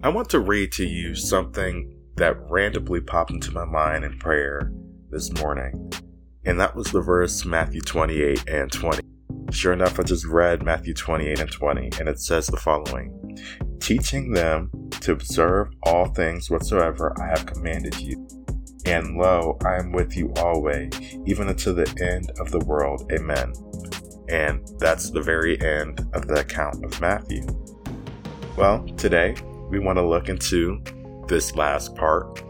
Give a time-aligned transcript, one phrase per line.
[0.00, 4.72] I want to read to you something that randomly popped into my mind in prayer
[5.10, 5.92] this morning,
[6.44, 9.02] and that was the verse Matthew 28 and 20.
[9.50, 13.36] Sure enough, I just read Matthew 28 and 20, and it says the following
[13.80, 14.70] Teaching them
[15.00, 18.28] to observe all things whatsoever I have commanded you.
[18.84, 20.92] And lo, I am with you always,
[21.26, 23.10] even unto the end of the world.
[23.12, 23.52] Amen.
[24.28, 27.44] And that's the very end of the account of Matthew.
[28.56, 29.34] Well, today
[29.68, 30.82] we want to look into
[31.28, 32.42] this last part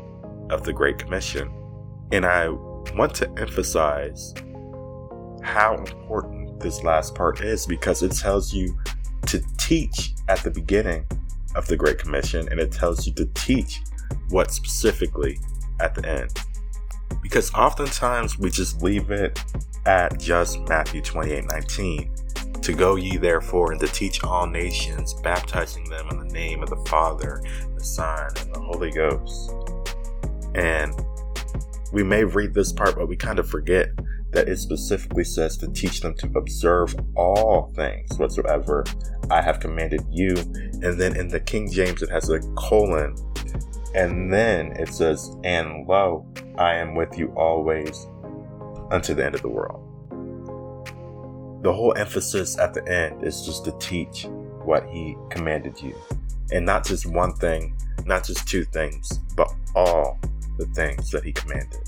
[0.51, 1.51] of the Great Commission.
[2.13, 4.35] And I want to emphasize
[5.43, 8.77] how important this last part is because it tells you
[9.27, 11.07] to teach at the beginning
[11.55, 13.81] of the Great Commission and it tells you to teach
[14.31, 15.39] what specifically
[15.81, 16.33] at the end.
[17.23, 19.43] Because oftentimes we just leave it
[19.87, 22.15] at just Matthew 28 19.
[22.62, 26.69] To go ye therefore and to teach all nations, baptizing them in the name of
[26.69, 27.43] the Father,
[27.75, 29.53] the Son, and the Holy Ghost.
[30.55, 30.92] And
[31.92, 33.91] we may read this part, but we kind of forget
[34.33, 38.84] that it specifically says to teach them to observe all things whatsoever
[39.31, 40.34] I have commanded you.
[40.83, 43.14] And then in the King James, it has a colon.
[43.95, 46.27] And then it says, And lo,
[46.59, 48.06] I am with you always
[48.91, 49.88] unto the end of the world.
[51.62, 54.27] The whole emphasis at the end is just to teach
[54.64, 55.97] what he commanded you.
[56.53, 60.19] And not just one thing, not just two things, but all
[60.56, 61.81] the things that he commanded.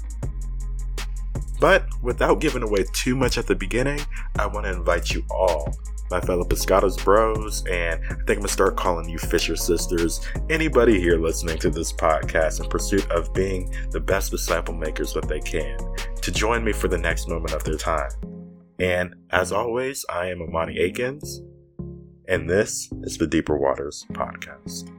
[1.60, 4.00] But without giving away too much at the beginning,
[4.38, 5.72] I want to invite you all,
[6.10, 10.98] my fellow Pescados bros, and I think I'm gonna start calling you Fisher sisters, anybody
[10.98, 15.40] here listening to this podcast in pursuit of being the best disciple makers that they
[15.40, 15.78] can,
[16.22, 18.10] to join me for the next moment of their time.
[18.80, 21.42] And as always, I am Amani Akins,
[22.26, 24.90] and this is the Deeper Waters Podcast.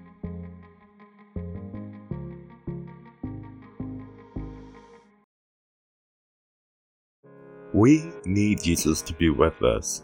[7.73, 10.03] We need Jesus to be with us.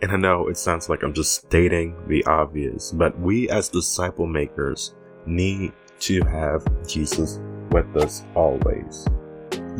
[0.00, 4.26] And I know it sounds like I'm just stating the obvious, but we as disciple
[4.26, 4.94] makers
[5.26, 7.38] need to have Jesus
[7.70, 9.06] with us always.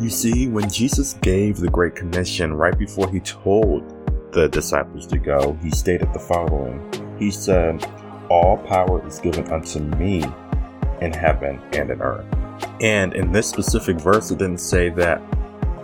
[0.01, 3.83] You see, when Jesus gave the Great Commission right before he told
[4.31, 6.81] the disciples to go, he stated the following
[7.19, 7.85] He said,
[8.27, 10.23] All power is given unto me
[11.01, 12.25] in heaven and in earth.
[12.81, 15.21] And in this specific verse, it didn't say that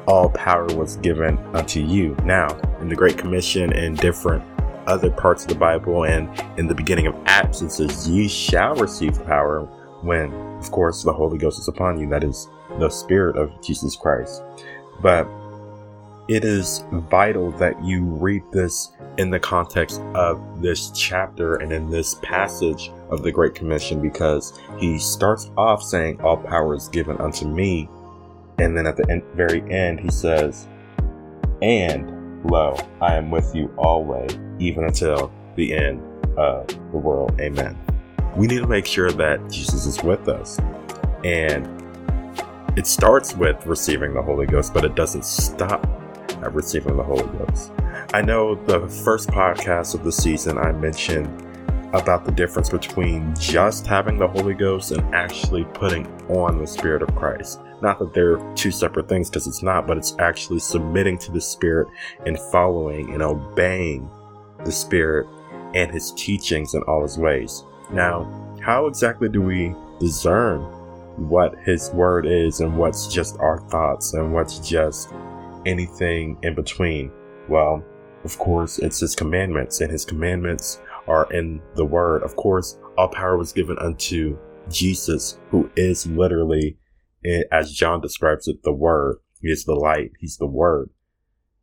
[0.07, 2.17] all power was given unto you.
[2.23, 4.43] Now, in the Great Commission and different
[4.87, 8.73] other parts of the Bible and in the beginning of Acts, it says, Ye shall
[8.77, 9.61] receive power
[10.01, 12.09] when, of course, the Holy Ghost is upon you.
[12.09, 12.47] That is
[12.79, 14.41] the Spirit of Jesus Christ.
[15.01, 15.27] But
[16.27, 21.89] it is vital that you read this in the context of this chapter and in
[21.89, 27.17] this passage of the Great Commission because he starts off saying, All power is given
[27.17, 27.89] unto me
[28.59, 30.67] and then at the end, very end, he says,
[31.61, 36.01] And lo, I am with you always, even until the end
[36.37, 37.39] of the world.
[37.39, 37.77] Amen.
[38.35, 40.59] We need to make sure that Jesus is with us.
[41.23, 41.76] And
[42.77, 45.83] it starts with receiving the Holy Ghost, but it doesn't stop
[46.43, 47.71] at receiving the Holy Ghost.
[48.13, 51.25] I know the first podcast of the season I mentioned
[51.93, 57.01] about the difference between just having the Holy Ghost and actually putting on the Spirit
[57.01, 57.59] of Christ.
[57.81, 61.41] Not that they're two separate things, because it's not, but it's actually submitting to the
[61.41, 61.87] Spirit
[62.27, 64.07] and following and obeying
[64.63, 65.25] the Spirit
[65.73, 67.63] and His teachings in all His ways.
[67.91, 70.61] Now, how exactly do we discern
[71.17, 75.11] what His Word is and what's just our thoughts and what's just
[75.65, 77.11] anything in between?
[77.49, 77.83] Well,
[78.23, 82.23] of course, it's His commandments, and His commandments are in the Word.
[82.23, 84.37] Of course, all power was given unto
[84.69, 86.77] Jesus, who is literally
[87.25, 89.17] eh, as John describes it, the Word.
[89.41, 90.11] He is the light.
[90.19, 90.89] He's the Word.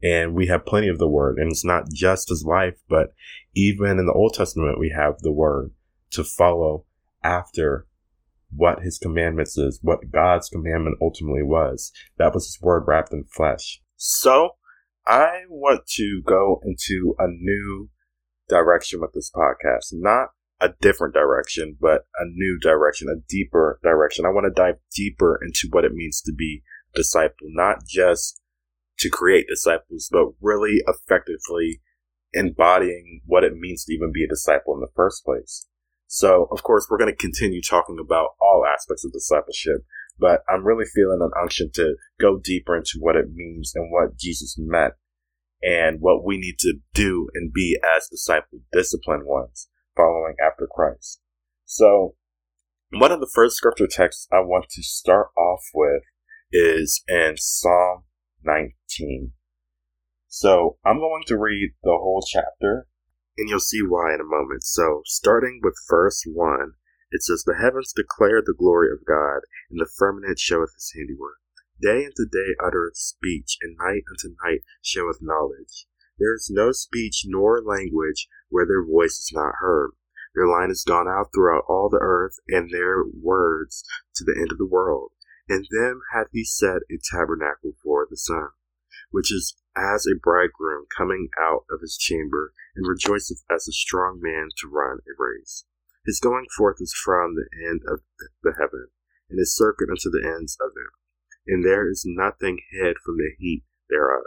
[0.02, 1.38] And we have plenty of the Word.
[1.38, 3.14] And it's not just His life, but
[3.54, 5.70] even in the Old Testament, we have the Word
[6.10, 6.84] to follow
[7.22, 7.86] after
[8.56, 11.92] what His commandments is, what God's commandment ultimately was.
[12.18, 13.80] That was His Word wrapped in flesh.
[13.96, 14.50] So,
[15.06, 17.90] I want to go into a new
[18.48, 19.88] direction with this podcast.
[19.92, 20.28] Not
[20.60, 24.24] a different direction, but a new direction, a deeper direction.
[24.24, 26.62] I want to dive deeper into what it means to be
[26.94, 28.40] a disciple, not just
[28.98, 31.82] to create disciples, but really effectively
[32.32, 35.66] embodying what it means to even be a disciple in the first place.
[36.06, 39.84] So, of course, we're going to continue talking about all aspects of discipleship,
[40.18, 44.16] but I'm really feeling an unction to go deeper into what it means and what
[44.16, 44.94] Jesus meant
[45.62, 51.20] and what we need to do and be as disciple disciplined ones following after Christ.
[51.64, 52.16] So
[52.90, 56.02] One of the first scripture texts I want to start off with
[56.52, 58.04] is in Psalm
[58.44, 59.32] 19.
[60.28, 62.86] So I'm going to read the whole chapter
[63.36, 64.64] and you'll see why in a moment.
[64.64, 66.74] So, starting with verse 1,
[67.10, 69.40] it says, The heavens declare the glory of God,
[69.70, 71.38] and the firmament showeth his handiwork.
[71.80, 75.86] Day unto day uttereth speech, and night unto night showeth knowledge.
[76.18, 79.90] There is no speech nor language where their voice is not heard.
[80.34, 83.84] Their line is gone out throughout all the earth, and their words
[84.16, 85.12] to the end of the world.
[85.48, 88.48] In them hath he set a tabernacle for the sun,
[89.10, 94.20] which is as a bridegroom coming out of his chamber, and rejoiceth as a strong
[94.22, 95.64] man to run a race.
[96.06, 98.00] His going forth is from the end of
[98.42, 98.88] the heaven,
[99.30, 100.90] and his circuit unto the ends of them.
[101.46, 104.24] And there is nothing hid from the heat thereof.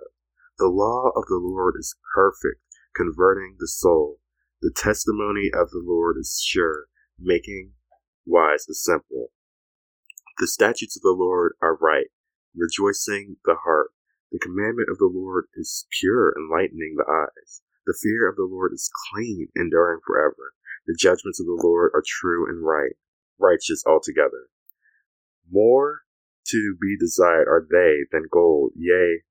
[0.60, 2.62] The law of the Lord is perfect,
[2.96, 4.20] converting the soul.
[4.62, 6.86] The testimony of the Lord is sure,
[7.20, 7.74] making
[8.26, 9.32] wise the simple.
[10.40, 12.08] The statutes of the Lord are right,
[12.56, 13.92] rejoicing the heart.
[14.32, 17.62] The commandment of the Lord is pure, enlightening the eyes.
[17.86, 20.54] The fear of the Lord is clean, enduring forever.
[20.86, 22.96] The judgments of the Lord are true and right,
[23.40, 24.48] righteous altogether.
[25.50, 26.02] More
[26.48, 29.22] to be desired are they than gold, yea,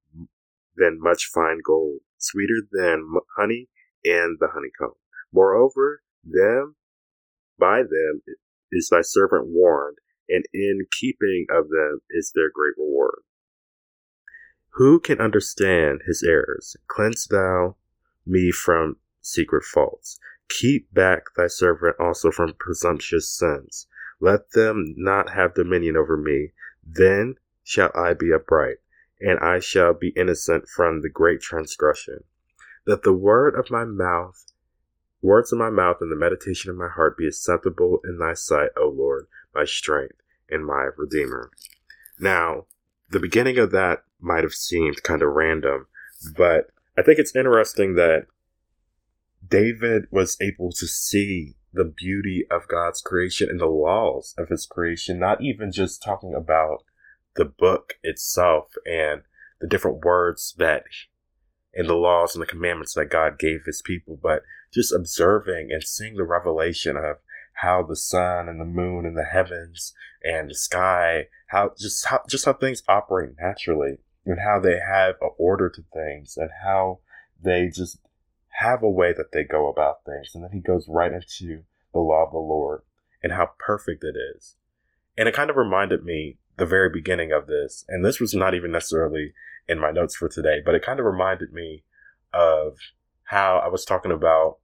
[0.76, 3.68] than much fine gold, sweeter than honey
[4.04, 4.96] and the honeycomb.
[5.32, 6.76] Moreover, them
[7.58, 8.22] by them
[8.72, 13.20] is thy servant warned, and in keeping of them is their great reward.
[14.76, 16.76] Who can understand his errors?
[16.86, 17.76] Cleanse thou
[18.26, 20.20] me from secret faults.
[20.50, 23.86] Keep back thy servant also from presumptuous sins.
[24.20, 26.52] Let them not have dominion over me.
[26.86, 28.76] Then shall I be upright,
[29.18, 32.24] and I shall be innocent from the great transgression.
[32.84, 34.44] That the word of my mouth,
[35.22, 38.72] words of my mouth, and the meditation of my heart be acceptable in thy sight,
[38.76, 40.20] O Lord, my strength
[40.50, 41.50] and my redeemer.
[42.20, 42.66] Now,
[43.08, 45.86] the beginning of that might have seemed kind of random,
[46.36, 46.68] but
[46.98, 48.26] I think it's interesting that
[49.46, 54.66] David was able to see the beauty of God's creation and the laws of his
[54.66, 56.84] creation, not even just talking about
[57.36, 59.22] the book itself and
[59.60, 60.84] the different words that
[61.74, 64.42] and the laws and the commandments that God gave his people, but
[64.72, 67.16] just observing and seeing the revelation of
[67.56, 72.22] how the sun and the moon and the heavens and the sky, how just how
[72.28, 76.98] just how things operate naturally and how they have an order to things and how
[77.42, 77.98] they just
[78.60, 80.30] have a way that they go about things.
[80.34, 81.62] And then he goes right into
[81.92, 82.82] the law of the Lord
[83.22, 84.56] and how perfect it is.
[85.16, 88.54] And it kind of reminded me the very beginning of this, and this was not
[88.54, 89.32] even necessarily
[89.68, 91.84] in my notes for today, but it kind of reminded me
[92.32, 92.76] of
[93.24, 94.58] how I was talking about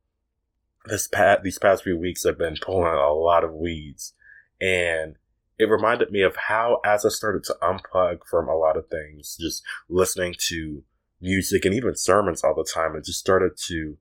[0.87, 4.14] this past these past few weeks I've been pulling a lot of weeds
[4.61, 5.17] and
[5.58, 9.37] it reminded me of how, as I started to unplug from a lot of things,
[9.40, 10.82] just listening to
[11.20, 13.96] music and even sermons all the time, it just started to,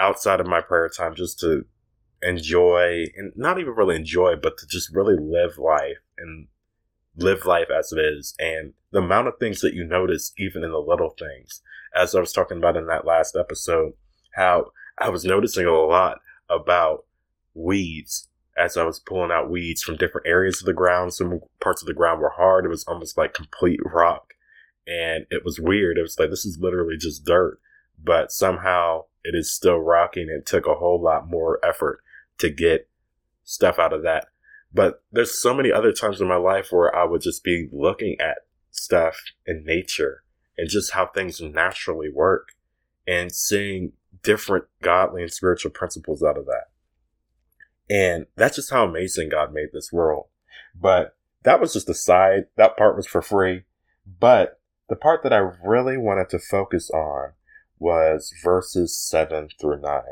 [0.00, 1.64] outside of my prayer time, just to
[2.22, 6.48] enjoy and not even really enjoy, but to just really live life and
[7.16, 8.34] live life as it is.
[8.38, 11.62] And the amount of things that you notice, even in the little things,
[11.94, 13.92] as I was talking about in that last episode,
[14.34, 17.04] how I was noticing a lot about
[17.54, 21.14] weeds as I was pulling out weeds from different areas of the ground.
[21.14, 22.64] Some parts of the ground were hard.
[22.64, 24.34] It was almost like complete rock.
[24.86, 25.96] And it was weird.
[25.96, 27.58] It was like, this is literally just dirt.
[28.02, 30.28] But somehow it is still rocking.
[30.28, 32.00] It took a whole lot more effort
[32.38, 32.88] to get
[33.44, 34.26] stuff out of that.
[34.72, 38.20] But there's so many other times in my life where I would just be looking
[38.20, 38.38] at
[38.70, 39.16] stuff
[39.46, 40.22] in nature
[40.56, 42.50] and just how things naturally work
[43.06, 46.66] and seeing different godly and spiritual principles out of that.
[47.88, 50.26] And that's just how amazing God made this world.
[50.74, 52.46] But that was just the side.
[52.56, 53.64] That part was for free.
[54.20, 57.32] But the part that I really wanted to focus on
[57.78, 60.02] was verses 7 through 9.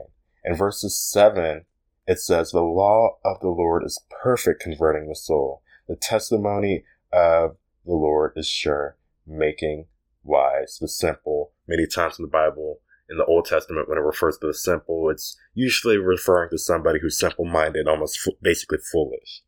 [0.45, 1.65] In verses 7,
[2.07, 5.63] it says, The law of the Lord is perfect, converting the soul.
[5.87, 8.97] The testimony of the Lord is sure,
[9.27, 9.87] making
[10.25, 11.53] wise the simple.
[11.67, 15.09] Many times in the Bible, in the Old Testament, when it refers to the simple,
[15.09, 19.43] it's usually referring to somebody who's simple minded, almost f- basically foolish.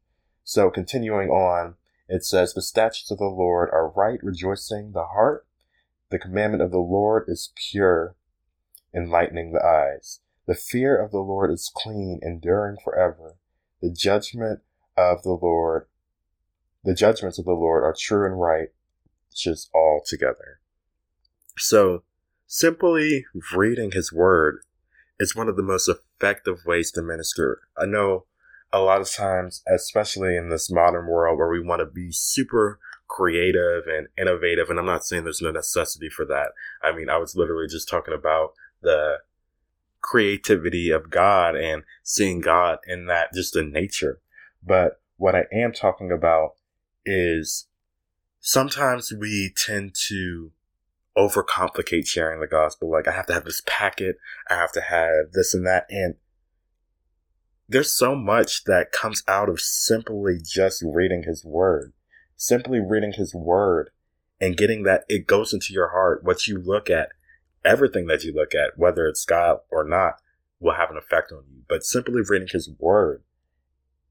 [0.45, 1.75] So, continuing on,
[2.09, 5.47] it says, The statutes of the Lord are right, rejoicing the heart.
[6.11, 8.17] The commandment of the Lord is pure,
[8.95, 10.21] enlightening the eyes.
[10.47, 13.37] The fear of the Lord is clean, enduring forever.
[13.81, 14.61] The judgment
[14.97, 15.87] of the Lord,
[16.83, 18.71] the judgments of the Lord are true and right,
[19.35, 20.61] just all together.
[21.59, 22.03] So,
[22.53, 24.65] Simply reading his word
[25.21, 27.61] is one of the most effective ways to minister.
[27.79, 28.25] I know
[28.73, 32.81] a lot of times, especially in this modern world where we want to be super
[33.07, 36.49] creative and innovative, and I'm not saying there's no necessity for that.
[36.83, 39.19] I mean, I was literally just talking about the
[40.01, 44.19] creativity of God and seeing God in that just in nature.
[44.61, 46.57] But what I am talking about
[47.07, 47.69] is
[48.41, 50.51] sometimes we tend to
[51.17, 52.91] overcomplicate sharing the gospel.
[52.91, 54.17] Like, I have to have this packet,
[54.49, 55.87] I have to have this and that.
[55.91, 56.15] And
[57.69, 61.93] there's so much that comes out of simply just reading his word,
[62.37, 63.91] simply reading his word
[64.41, 66.25] and getting that it goes into your heart.
[66.25, 67.11] What you look at,
[67.65, 70.15] everything that you look at, whether it's God or not,
[70.59, 71.63] will have an effect on you.
[71.69, 73.23] But simply reading his word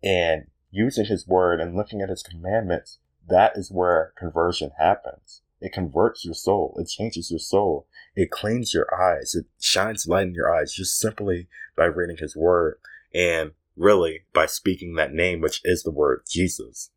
[0.04, 5.42] and using his word and looking at his commandments, that is where conversion happens.
[5.62, 6.78] It converts your soul.
[6.80, 7.88] It changes your soul.
[8.16, 9.36] It cleans your eyes.
[9.36, 12.80] It shines light in your eyes just simply by reading his word
[13.14, 16.92] and really by speaking that name, which is the word Jesus.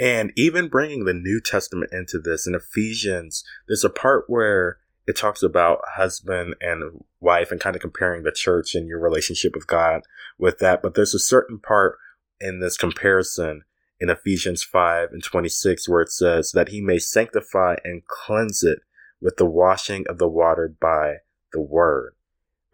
[0.00, 5.16] And even bringing the New Testament into this in Ephesians, there's a part where it
[5.16, 9.66] talks about husband and wife and kind of comparing the church and your relationship with
[9.66, 10.02] God
[10.38, 10.82] with that.
[10.82, 11.98] But there's a certain part
[12.40, 13.62] in this comparison
[14.04, 18.80] in Ephesians 5 and 26 where it says that he may sanctify and cleanse it
[19.20, 21.16] with the washing of the water by
[21.52, 22.14] the word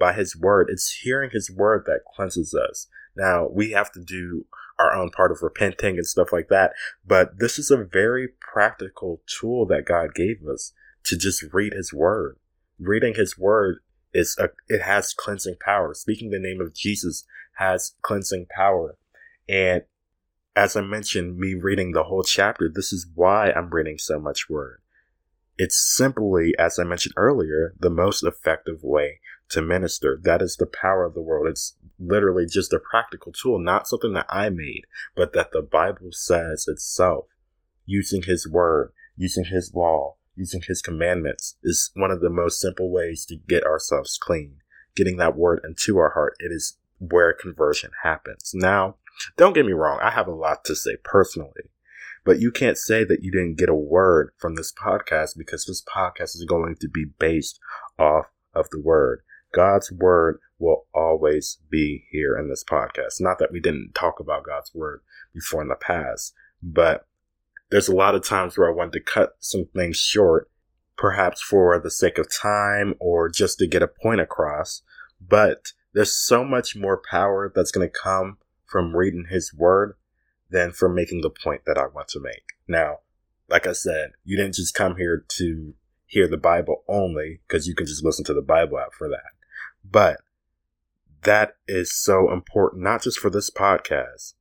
[0.01, 0.69] by his word.
[0.73, 2.89] It's hearing his word that cleanses us.
[3.15, 4.47] Now, we have to do
[4.81, 6.73] our own part of repenting and stuff like that,
[7.07, 10.73] but this is a very practical tool that God gave us
[11.05, 12.39] to just read his word.
[12.81, 13.81] Reading his word
[14.15, 15.93] is a, it has cleansing power.
[15.93, 17.27] Speaking the name of Jesus
[17.59, 18.97] has cleansing power.
[19.49, 19.83] And
[20.57, 24.51] as I mentioned, me reading the whole chapter, this is why I'm reading so much
[24.51, 24.81] word.
[25.57, 30.19] It's simply, as I mentioned earlier, the most effective way to minister.
[30.23, 31.47] That is the power of the world.
[31.49, 36.13] It's literally just a practical tool, not something that I made, but that the Bible
[36.13, 37.27] says itself.
[37.85, 42.91] Using His Word, using His law, using His commandments is one of the most simple
[42.91, 44.57] ways to get ourselves clean.
[44.97, 48.53] Getting that Word into our heart, it is where conversion happens.
[48.55, 48.97] Now,
[49.37, 51.71] don't get me wrong, I have a lot to say personally,
[52.25, 55.83] but you can't say that you didn't get a word from this podcast because this
[55.83, 57.59] podcast is going to be based
[57.99, 59.23] off of the Word.
[59.53, 63.21] God's word will always be here in this podcast.
[63.21, 65.01] Not that we didn't talk about God's word
[65.35, 67.07] before in the past, but
[67.71, 70.51] there's a lot of times where I wanted to cut some things short,
[70.97, 74.83] perhaps for the sake of time or just to get a point across.
[75.21, 78.39] But there's so much more power that's going to come
[78.71, 79.95] from reading his word
[80.49, 82.45] than from making the point that I want to make.
[82.69, 82.99] Now,
[83.49, 85.75] like I said, you didn't just come here to
[86.07, 89.33] hear the Bible only because you can just listen to the Bible app for that.
[89.85, 90.19] But
[91.23, 94.35] that is so important, not just for this podcast,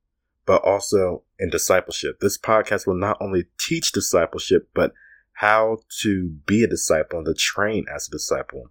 [0.45, 2.19] but also in discipleship.
[2.19, 4.93] This podcast will not only teach discipleship, but
[5.33, 8.69] how to be a disciple and to train as a disciple.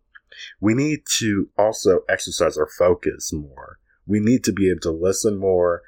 [0.61, 3.79] We need to also exercise our focus more.
[4.09, 5.83] We need to be able to listen more,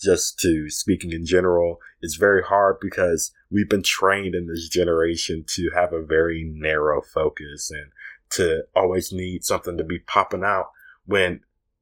[0.00, 1.80] just to speaking in general.
[2.00, 7.02] It's very hard because we've been trained in this generation to have a very narrow
[7.02, 7.90] focus and
[8.30, 10.70] to always need something to be popping out
[11.06, 11.40] when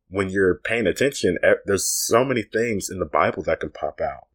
[0.09, 4.27] when you're paying attention there's so many things in the bible that can pop out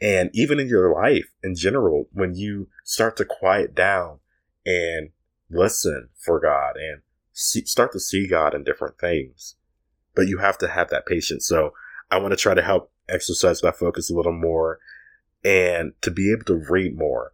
[0.00, 4.18] and even in your life in general when you start to quiet down
[4.66, 5.10] and
[5.50, 7.02] listen for god and
[7.32, 9.54] see, start to see god in different things
[10.18, 11.72] but you have to have that patience so
[12.10, 14.80] i want to try to help exercise that focus a little more
[15.44, 17.32] and to be able to read more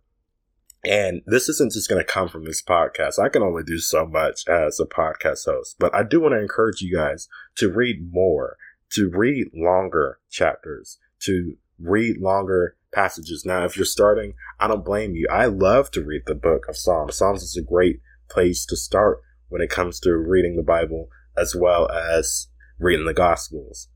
[0.84, 3.18] and this isn't just going to come from this podcast.
[3.18, 6.40] I can only do so much as a podcast host, but I do want to
[6.40, 7.26] encourage you guys
[7.56, 8.58] to read more,
[8.90, 13.44] to read longer chapters, to read longer passages.
[13.46, 15.26] Now, if you're starting, I don't blame you.
[15.30, 17.16] I love to read the book of Psalms.
[17.16, 21.54] Psalms is a great place to start when it comes to reading the Bible as
[21.56, 22.48] well as
[22.78, 23.88] reading the Gospels.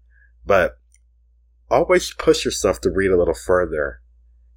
[0.47, 0.79] But
[1.71, 4.01] always push yourself to read a little further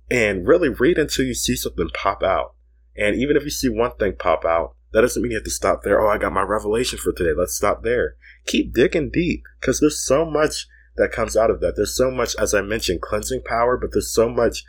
[0.09, 2.55] and really read until you see something pop out.
[2.95, 5.51] And even if you see one thing pop out, that doesn't mean you have to
[5.51, 6.01] stop there.
[6.01, 7.31] Oh, I got my revelation for today.
[7.37, 8.15] Let's stop there.
[8.45, 11.75] Keep digging deep because there's so much that comes out of that.
[11.77, 14.65] There's so much, as I mentioned, cleansing power, but there's so much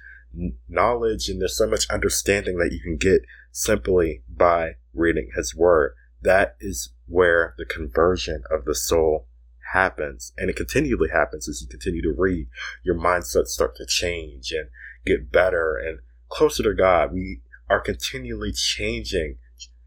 [0.68, 5.94] knowledge and there's so much understanding that you can get simply by reading his word.
[6.22, 9.26] That is where the conversion of the soul
[9.72, 10.32] happens.
[10.36, 12.48] And it continually happens as you continue to read.
[12.84, 14.68] Your mindsets start to change and
[15.04, 15.98] get better and
[16.28, 17.12] closer to God.
[17.12, 19.38] We are continually changing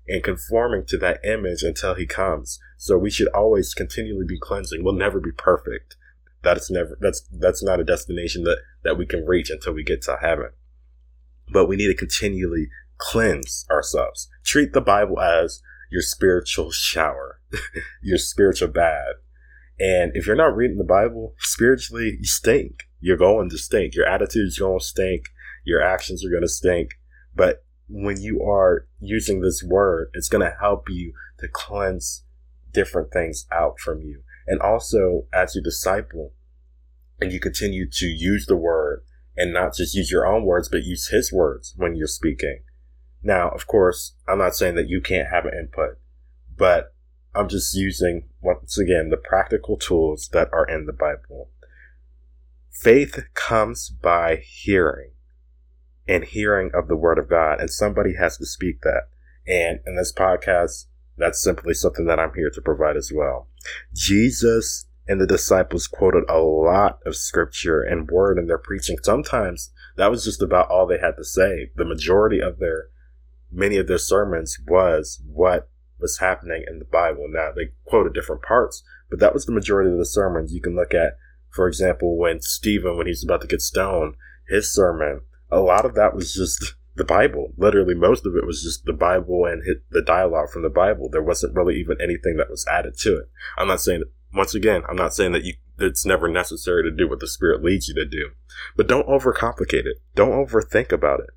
[0.07, 2.59] and conforming to that image until He comes.
[2.77, 4.83] So we should always continually be cleansing.
[4.83, 5.95] We'll never be perfect,
[6.43, 10.01] That's never that's that's not a destination that that we can reach until we get
[10.03, 10.51] to heaven.
[11.51, 14.29] But we need to continually cleanse ourselves.
[14.43, 15.61] Treat the Bible as
[15.91, 17.39] your spiritual shower,
[18.01, 19.15] your spiritual bath.
[19.79, 22.83] And if you're not reading the Bible, spiritually, you stink.
[22.99, 23.93] You're going to stink.
[23.93, 25.25] Your attitude's going to stink.
[25.65, 26.91] Your actions are going to stink.
[27.35, 32.23] But when you are using this word, it's going to help you to cleanse
[32.71, 34.21] different things out from you.
[34.47, 36.33] And also, as you disciple
[37.19, 39.03] and you continue to use the word
[39.35, 42.63] and not just use your own words, but use his words when you're speaking.
[43.21, 45.97] Now, of course, I'm not saying that you can't have an input,
[46.55, 46.94] but
[47.35, 51.49] I'm just using, once again, the practical tools that are in the Bible.
[52.71, 55.11] Faith comes by hearing
[56.07, 59.09] and hearing of the word of God, and somebody has to speak that.
[59.47, 60.85] And in this podcast,
[61.17, 63.49] that's simply something that I'm here to provide as well.
[63.93, 68.97] Jesus and the disciples quoted a lot of scripture and word in their preaching.
[69.03, 71.71] Sometimes that was just about all they had to say.
[71.75, 72.87] The majority of their,
[73.51, 75.69] many of their sermons was what
[76.05, 77.25] was happening in the Bible.
[77.27, 80.53] Now they quoted different parts, but that was the majority of the sermons.
[80.53, 81.17] You can look at,
[81.49, 84.13] for example, when Stephen, when he's about to get stoned,
[84.47, 87.53] his sermon, a lot of that was just the Bible.
[87.57, 91.09] Literally, most of it was just the Bible and the dialogue from the Bible.
[91.09, 93.29] There wasn't really even anything that was added to it.
[93.57, 97.09] I'm not saying, once again, I'm not saying that you, it's never necessary to do
[97.09, 98.29] what the Spirit leads you to do,
[98.77, 99.97] but don't overcomplicate it.
[100.13, 101.31] Don't overthink about it.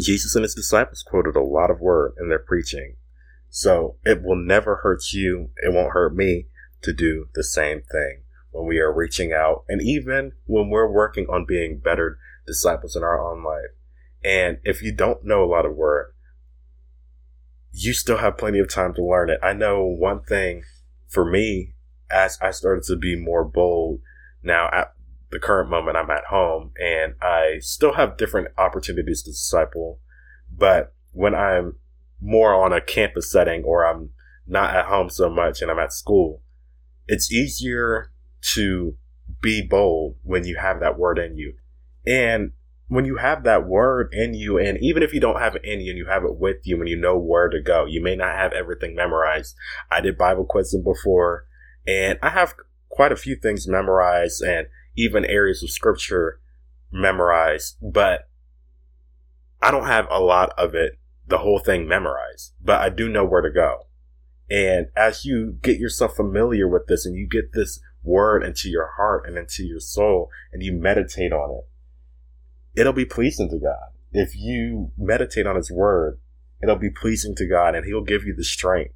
[0.00, 2.96] Jesus and his disciples quoted a lot of word in their preaching.
[3.56, 5.48] So it will never hurt you.
[5.64, 6.48] It won't hurt me
[6.82, 8.20] to do the same thing
[8.50, 13.02] when we are reaching out and even when we're working on being better disciples in
[13.02, 13.72] our own life
[14.22, 16.12] and if you don't know a lot of word,
[17.72, 19.40] you still have plenty of time to learn it.
[19.42, 20.64] I know one thing
[21.08, 21.76] for me,
[22.10, 24.00] as I started to be more bold
[24.42, 24.92] now at
[25.30, 30.00] the current moment, I'm at home and I still have different opportunities to disciple.
[30.54, 31.76] But when I'm
[32.20, 34.10] more on a campus setting or I'm
[34.46, 36.42] not at home so much and I'm at school,
[37.06, 38.12] it's easier
[38.54, 38.96] to
[39.42, 41.54] be bold when you have that word in you.
[42.06, 42.52] And
[42.88, 45.80] when you have that word in you, and even if you don't have it in
[45.80, 48.14] you and you have it with you and you know where to go, you may
[48.14, 49.56] not have everything memorized.
[49.90, 51.46] I did Bible quizzing before,
[51.86, 52.54] and I have
[52.88, 56.40] quite a few things memorized and even areas of scripture
[56.92, 58.28] memorized, but
[59.60, 63.24] I don't have a lot of it, the whole thing memorized, but I do know
[63.24, 63.86] where to go.
[64.48, 68.92] And as you get yourself familiar with this and you get this word into your
[68.96, 73.90] heart and into your soul and you meditate on it, it'll be pleasing to God.
[74.12, 76.18] If you meditate on His Word,
[76.62, 78.94] it'll be pleasing to God and He'll give you the strength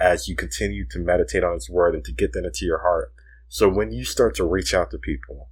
[0.00, 3.12] as you continue to meditate on His Word and to get that into your heart.
[3.48, 5.50] So when you start to reach out to people,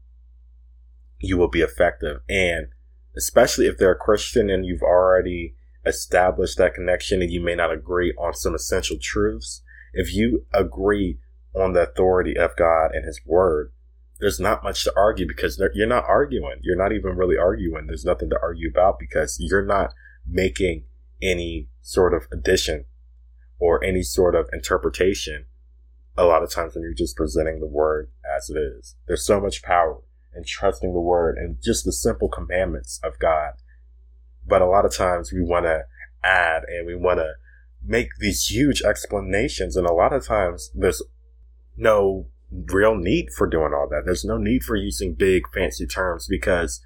[1.21, 2.21] you will be effective.
[2.29, 2.69] And
[3.17, 5.55] especially if they're a Christian and you've already
[5.87, 11.19] established that connection and you may not agree on some essential truths, if you agree
[11.55, 13.73] on the authority of God and His Word,
[14.19, 16.61] there's not much to argue because you're not arguing.
[16.63, 17.87] You're not even really arguing.
[17.87, 19.93] There's nothing to argue about because you're not
[20.27, 20.85] making
[21.23, 22.87] any sort of addition
[23.59, 25.47] or any sort of interpretation.
[26.17, 29.41] A lot of times when you're just presenting the word as it is, there's so
[29.41, 30.01] much power
[30.35, 33.53] in trusting the word and just the simple commandments of God.
[34.47, 35.85] But a lot of times we want to
[36.23, 37.33] add and we want to
[37.85, 39.77] make these huge explanations.
[39.77, 41.03] And a lot of times there's
[41.77, 44.03] no real need for doing all that.
[44.05, 46.81] There's no need for using big fancy terms because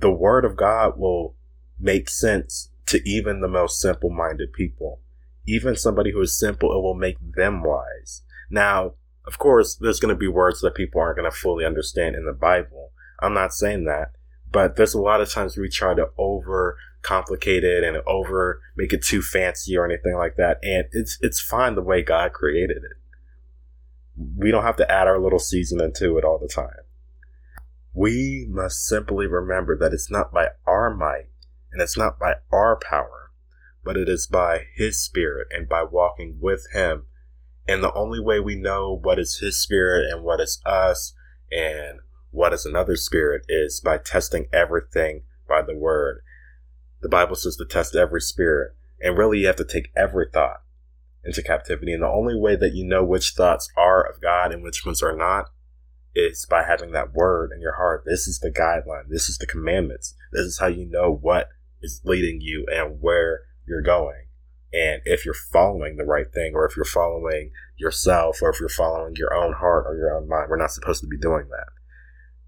[0.00, 1.34] the word of God will
[1.78, 5.00] make sense to even the most simple minded people.
[5.46, 8.22] Even somebody who is simple, it will make them wise.
[8.50, 8.94] Now,
[9.26, 12.26] of course, there's going to be words that people aren't going to fully understand in
[12.26, 12.90] the Bible.
[13.20, 14.12] I'm not saying that,
[14.52, 18.92] but there's a lot of times we try to over complicate it and over make
[18.92, 20.58] it too fancy or anything like that.
[20.62, 23.00] And it's, it's fine the way God created it
[24.36, 26.84] we don't have to add our little seasoning to it all the time.
[27.92, 31.28] We must simply remember that it's not by our might
[31.72, 33.32] and it's not by our power,
[33.84, 37.04] but it is by His Spirit and by walking with Him.
[37.66, 41.14] And the only way we know what is His Spirit and what is us
[41.50, 46.22] and what is another spirit is by testing everything by the Word.
[47.00, 50.62] The Bible says to test every spirit, and really you have to take every thought
[51.24, 51.92] into captivity.
[51.92, 55.02] And the only way that you know which thoughts are of God and which ones
[55.02, 55.46] are not
[56.14, 58.04] is by having that word in your heart.
[58.06, 59.08] This is the guideline.
[59.08, 60.14] This is the commandments.
[60.32, 61.48] This is how you know what
[61.82, 64.26] is leading you and where you're going.
[64.72, 68.68] And if you're following the right thing, or if you're following yourself, or if you're
[68.68, 71.66] following your own heart or your own mind, we're not supposed to be doing that.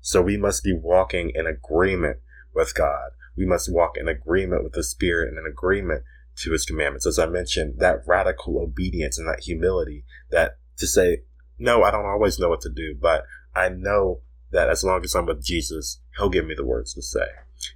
[0.03, 2.19] So we must be walking in agreement
[2.55, 3.13] with God.
[3.37, 6.03] We must walk in agreement with the Spirit and in agreement
[6.37, 7.07] to His commandments.
[7.07, 11.23] As I mentioned, that radical obedience and that humility that to say,
[11.59, 15.15] no, I don't always know what to do, but I know that as long as
[15.15, 17.27] I'm with Jesus, He'll give me the words to say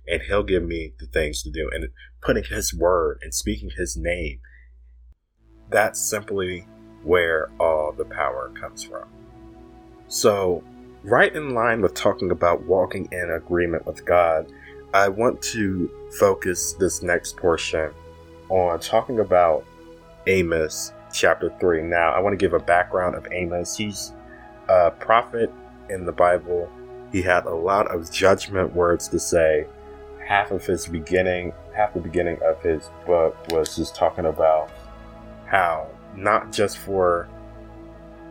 [0.07, 1.71] and He'll give me the things to do.
[1.73, 1.89] And
[2.21, 4.41] putting His word and speaking His name,
[5.71, 6.67] that's simply
[7.03, 9.09] where all the power comes from.
[10.09, 10.62] So,
[11.05, 14.51] right in line with talking about walking in agreement with God,
[14.95, 17.93] I want to focus this next portion
[18.49, 19.65] on talking about
[20.27, 21.83] Amos chapter 3.
[21.83, 23.77] Now, I want to give a background of Amos.
[23.77, 24.13] He's
[24.69, 25.53] a prophet
[25.91, 26.71] in the Bible.
[27.13, 29.67] He had a lot of judgment words to say.
[30.27, 34.71] Half of his beginning, half the beginning of his book was just talking about
[35.47, 37.29] how not just for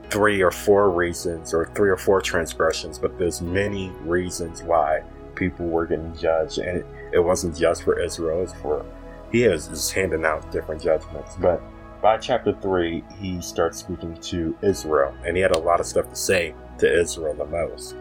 [0.09, 5.03] three or four reasons or three or four transgressions, but there's many reasons why
[5.35, 8.85] people were getting judged, and it, it wasn't just for Israel; it's for
[9.31, 11.35] he is just handing out different judgments.
[11.39, 11.61] But
[12.01, 16.09] by chapter three, he starts speaking to Israel, and he had a lot of stuff
[16.09, 17.95] to say to Israel the most.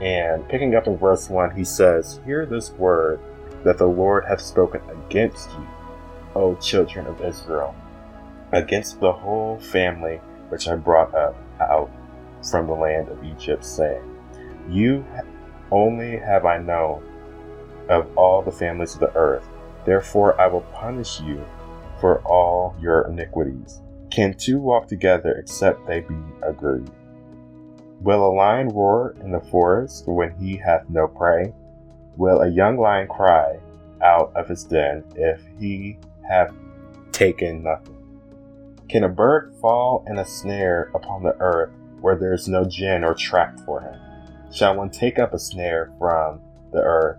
[0.00, 3.20] And picking up in verse one, he says, "Hear this word
[3.62, 5.66] that the Lord hath spoken against you,
[6.34, 7.74] O children of Israel,
[8.52, 11.90] against the whole family which I brought up out
[12.42, 14.02] from the land of Egypt, saying,
[14.68, 15.04] You
[15.70, 17.02] only have I known
[17.88, 19.46] of all the families of the earth.
[19.84, 21.44] Therefore I will punish you
[22.00, 23.80] for all your iniquities.
[24.10, 26.90] Can two walk together except they be agreed?
[28.00, 31.52] Will a lion roar in the forest when he hath no prey?
[32.16, 33.58] Will a young lion cry
[34.02, 36.54] out of his den if he have
[37.12, 37.93] taken nothing?
[38.94, 43.02] Can a bird fall in a snare upon the earth where there is no gin
[43.02, 43.98] or track for him?
[44.52, 47.18] Shall one take up a snare from the earth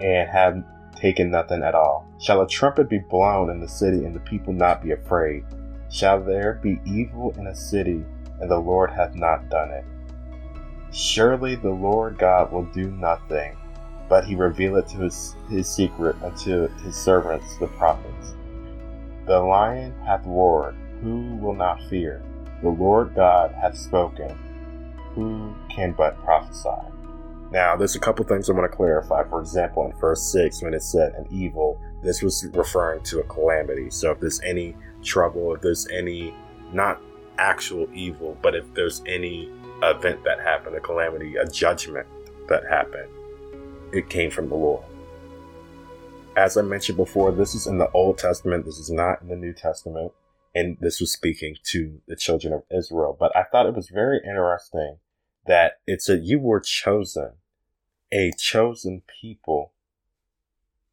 [0.00, 0.62] and have
[0.94, 2.06] taken nothing at all?
[2.20, 5.44] Shall a trumpet be blown in the city and the people not be afraid?
[5.90, 8.04] Shall there be evil in a city
[8.40, 9.84] and the Lord hath not done it?
[10.92, 13.56] Surely the Lord God will do nothing,
[14.08, 18.34] but he revealeth to his, his secret unto his servants the prophets.
[19.26, 22.22] The lion hath roared, who will not fear?
[22.62, 24.38] The Lord God hath spoken,
[25.14, 26.68] who can but prophesy?
[27.50, 29.24] Now, there's a couple things I want to clarify.
[29.24, 33.24] For example, in verse 6, when it said an evil, this was referring to a
[33.24, 33.90] calamity.
[33.90, 36.34] So if there's any trouble, if there's any,
[36.72, 37.00] not
[37.36, 39.50] actual evil, but if there's any
[39.82, 42.06] event that happened, a calamity, a judgment
[42.48, 43.10] that happened,
[43.92, 44.84] it came from the Lord.
[46.36, 49.36] As I mentioned before, this is in the Old Testament, this is not in the
[49.36, 50.12] New Testament
[50.54, 53.16] and this was speaking to the children of Israel.
[53.18, 54.98] But I thought it was very interesting
[55.46, 57.32] that it said you were chosen,
[58.12, 59.72] a chosen people,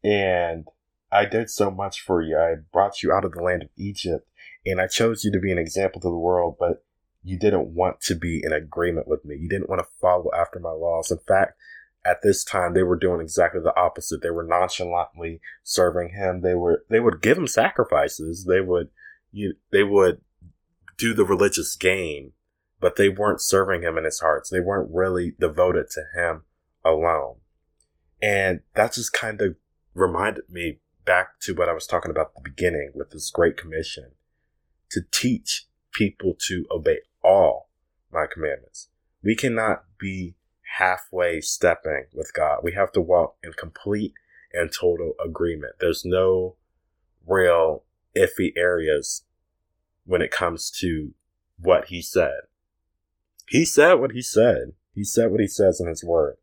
[0.02, 0.66] and
[1.12, 2.38] I did so much for you.
[2.38, 4.26] I brought you out of the land of Egypt,
[4.64, 6.84] and I chose you to be an example to the world, but
[7.22, 9.36] you didn't want to be in agreement with me.
[9.36, 11.10] You didn't want to follow after my laws.
[11.10, 11.58] In fact,
[12.04, 14.22] at this time they were doing exactly the opposite.
[14.22, 16.40] They were nonchalantly serving him.
[16.40, 18.46] They were they would give him sacrifices.
[18.46, 18.88] They would
[19.32, 20.20] you they would
[20.96, 22.32] do the religious game,
[22.80, 24.50] but they weren't serving him in his hearts.
[24.50, 26.42] They weren't really devoted to him
[26.84, 27.36] alone.
[28.22, 29.56] And that just kind of
[29.94, 33.56] reminded me back to what I was talking about at the beginning with this great
[33.56, 34.12] commission
[34.90, 37.70] to teach people to obey all
[38.12, 38.88] my commandments.
[39.22, 40.34] We cannot be
[40.78, 42.60] halfway stepping with God.
[42.62, 44.14] We have to walk in complete
[44.52, 45.74] and total agreement.
[45.80, 46.56] There's no
[47.26, 47.84] real
[48.16, 49.24] iffy areas
[50.04, 51.12] when it comes to
[51.58, 52.40] what he said.
[53.48, 54.72] He said what he said.
[54.94, 56.36] He said what he says in his word.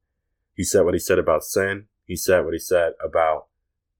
[0.53, 1.85] He said what he said about sin.
[2.05, 3.47] He said what he said about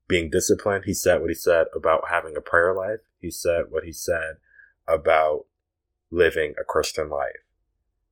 [0.07, 0.85] being disciplined.
[0.85, 2.99] He said what he said about having a prayer life.
[3.19, 4.37] He said what he said
[4.87, 5.45] about
[6.09, 7.43] living a Christian life.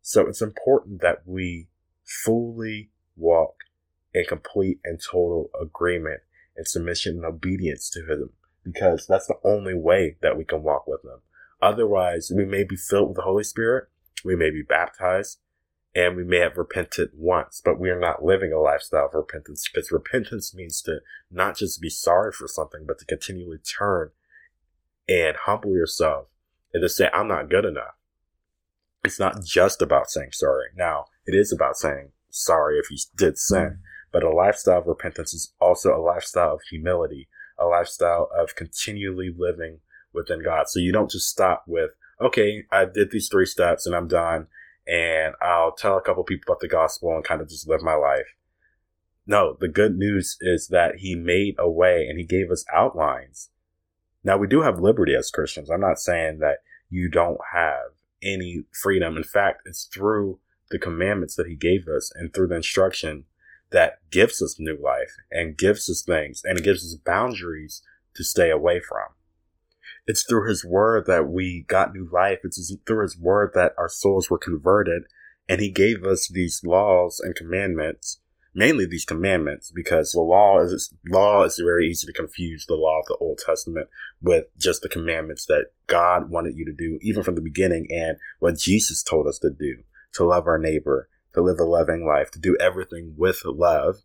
[0.01, 1.67] So it's important that we
[2.03, 3.55] fully walk
[4.13, 6.21] in complete and total agreement
[6.55, 8.29] and submission and obedience to him
[8.65, 11.21] because that's the only way that we can walk with Him.
[11.61, 13.85] Otherwise, we may be filled with the Holy Spirit,
[14.25, 15.39] we may be baptized,
[15.95, 19.65] and we may have repented once, but we are not living a lifestyle of repentance
[19.71, 20.99] because repentance means to
[21.31, 24.09] not just be sorry for something, but to continually turn
[25.07, 26.27] and humble yourself
[26.73, 27.95] and to say, I'm not good enough.
[29.05, 30.67] It's not just about saying sorry.
[30.75, 33.77] Now, it is about saying sorry if you did sin, mm.
[34.11, 39.33] but a lifestyle of repentance is also a lifestyle of humility, a lifestyle of continually
[39.35, 39.79] living
[40.13, 40.69] within God.
[40.69, 41.91] So you don't just stop with,
[42.21, 44.47] okay, I did these three steps and I'm done
[44.87, 47.95] and I'll tell a couple people about the gospel and kind of just live my
[47.95, 48.35] life.
[49.27, 53.49] No, the good news is that he made a way and he gave us outlines.
[54.23, 55.69] Now we do have liberty as Christians.
[55.69, 57.91] I'm not saying that you don't have
[58.21, 59.17] any freedom.
[59.17, 60.39] In fact, it's through
[60.69, 63.25] the commandments that he gave us and through the instruction
[63.75, 67.81] that gives us new life and gives us things and it gives us boundaries
[68.15, 69.09] to stay away from.
[70.07, 72.39] It's through his word that we got new life.
[72.45, 75.03] It's through his word that our souls were converted
[75.49, 78.21] and he gave us these laws and commandments
[78.57, 82.99] mainly these commandments because the law is law is very easy to confuse the law
[82.99, 83.89] of the Old Testament
[84.21, 88.15] with just the commandments that God wanted you to do even from the beginning and
[88.39, 89.83] what Jesus told us to do
[90.13, 93.97] to love our neighbor to live a loving life to do everything with love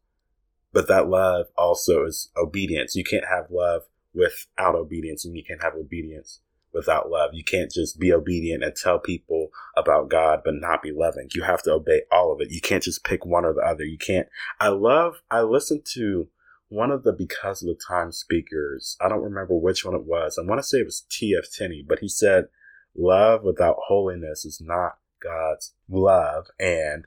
[0.72, 5.62] but that love also is obedience you can't have love without obedience and you can't
[5.62, 6.40] have obedience
[6.72, 7.30] without love.
[7.32, 11.28] You can't just be obedient and tell people about God but not be loving.
[11.34, 12.50] You have to obey all of it.
[12.50, 13.84] You can't just pick one or the other.
[13.84, 14.28] You can't.
[14.60, 16.28] I love, I listened to
[16.68, 18.96] one of the Because of the Time speakers.
[19.00, 20.38] I don't remember which one it was.
[20.38, 21.50] I want to say it was T.F.
[21.52, 22.46] Tenney, but he said,
[22.96, 27.06] Love without holiness is not God's love, and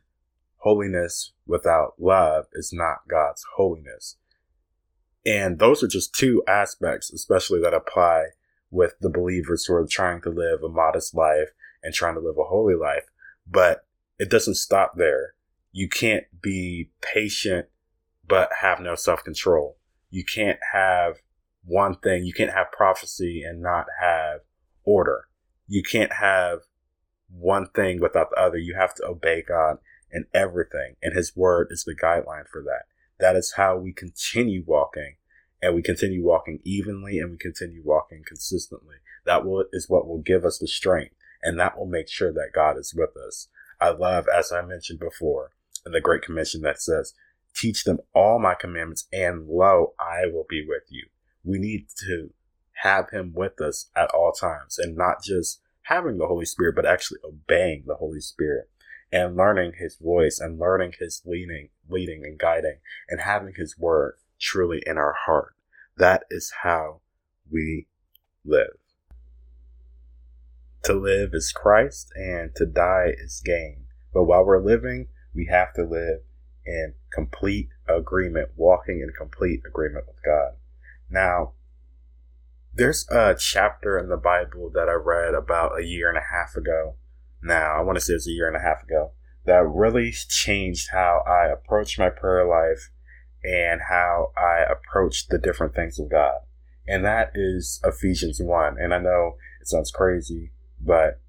[0.64, 4.16] holiness without love is not God's holiness.
[5.26, 8.28] And those are just two aspects, especially that apply
[8.72, 11.50] with the believers who are trying to live a modest life
[11.84, 13.06] and trying to live a holy life.
[13.46, 13.86] But
[14.20, 15.34] it doesn't stop there.
[15.74, 17.68] You can't be patient
[18.26, 19.78] but have no self control.
[20.10, 21.18] You can't have
[21.66, 22.24] one thing.
[22.24, 24.42] You can't have prophecy and not have
[24.86, 25.28] order.
[25.68, 26.60] You can't have
[27.30, 28.58] one thing without the other.
[28.58, 29.80] You have to obey God
[30.14, 30.96] in everything.
[31.02, 32.84] And His word is the guideline for that.
[33.20, 35.16] That is how we continue walking
[35.62, 38.96] and we continue walking evenly and we continue walking consistently.
[39.26, 42.52] That will, is what will give us the strength and that will make sure that
[42.54, 43.48] God is with us.
[43.80, 45.52] I love, as I mentioned before,
[45.86, 47.14] in the Great Commission that says,
[47.56, 51.08] teach them all my commandments and lo, I will be with you.
[51.44, 52.32] We need to
[52.82, 56.86] have him with us at all times and not just having the Holy Spirit, but
[56.86, 58.70] actually obeying the Holy Spirit
[59.14, 64.16] and learning his voice and learning his leading, leading and guiding and having his word
[64.42, 65.54] truly in our heart.
[65.96, 67.02] That is how
[67.50, 67.88] we
[68.44, 68.80] live.
[70.86, 73.86] To live is Christ and to die is gain.
[74.14, 76.22] But while we're living, we have to live
[76.66, 80.54] in complete agreement, walking in complete agreement with God.
[81.10, 81.54] Now,
[82.74, 86.56] there's a chapter in the Bible that I read about a year and a half
[86.56, 86.96] ago.
[87.44, 89.12] Now, I want to say it's a year and a half ago
[89.46, 92.90] that really changed how I approach my prayer life
[93.44, 96.40] and how I approach the different things of God.
[96.88, 98.78] And that is Ephesians 1.
[98.80, 101.20] And I know it sounds crazy, but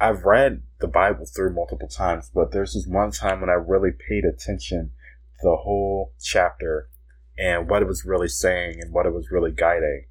[0.00, 3.90] I've read the Bible through multiple times, but there's this one time when I really
[3.90, 4.92] paid attention
[5.40, 6.88] to the whole chapter
[7.36, 10.06] and what it was really saying and what it was really guiding.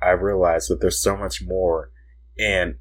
[0.00, 1.90] I realized that there's so much more.
[2.38, 2.76] And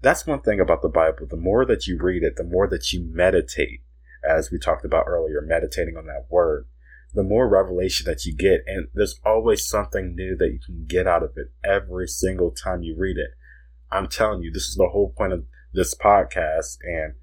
[0.00, 1.26] that's one thing about the Bible.
[1.28, 3.80] The more that you read it, the more that you meditate,
[4.28, 6.66] as we talked about earlier, meditating on that word,
[7.14, 8.62] the more revelation that you get.
[8.66, 12.82] And there's always something new that you can get out of it every single time
[12.82, 13.30] you read it.
[13.90, 17.14] I'm telling you, this is the whole point of this podcast and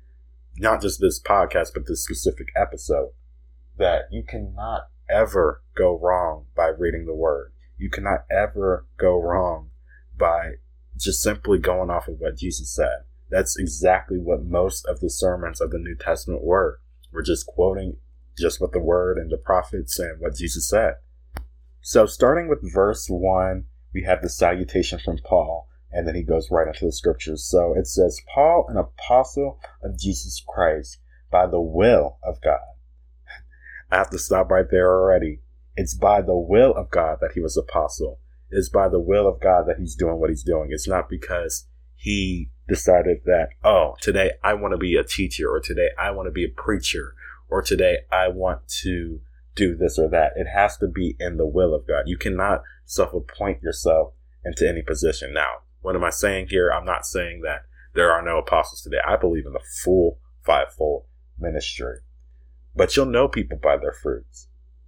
[0.58, 3.12] not just this podcast, but this specific episode
[3.78, 7.52] that you cannot ever go wrong by reading the word.
[7.78, 9.70] You cannot ever go wrong
[10.18, 10.54] by
[10.98, 13.04] just simply going off of what Jesus said.
[13.30, 16.80] That's exactly what most of the sermons of the New Testament were.
[17.12, 17.98] We're just quoting
[18.38, 20.96] just what the word and the prophets and what Jesus said.
[21.82, 26.52] So, starting with verse 1, we have the salutation from Paul, and then he goes
[26.52, 27.44] right into the scriptures.
[27.50, 30.98] So it says, Paul, an apostle of Jesus Christ,
[31.32, 32.60] by the will of God.
[33.92, 35.40] I have to stop right there already.
[35.78, 38.20] It's by the will of God that he was apostle.
[38.50, 40.70] It's by the will of God that he's doing what he's doing.
[40.72, 45.60] It's not because he decided that, oh, today I want to be a teacher, or
[45.60, 47.16] today I want to be a preacher,
[47.50, 49.22] or today I want to
[49.56, 50.34] do this or that.
[50.36, 52.04] It has to be in the will of God.
[52.06, 55.34] You cannot self appoint yourself into any position.
[55.34, 56.72] Now, what am I saying here?
[56.72, 57.62] I'm not saying that
[57.94, 58.98] there are no apostles today.
[59.06, 61.06] I believe in the full fivefold
[61.40, 62.00] ministry.
[62.76, 64.48] But you'll know people by their fruits.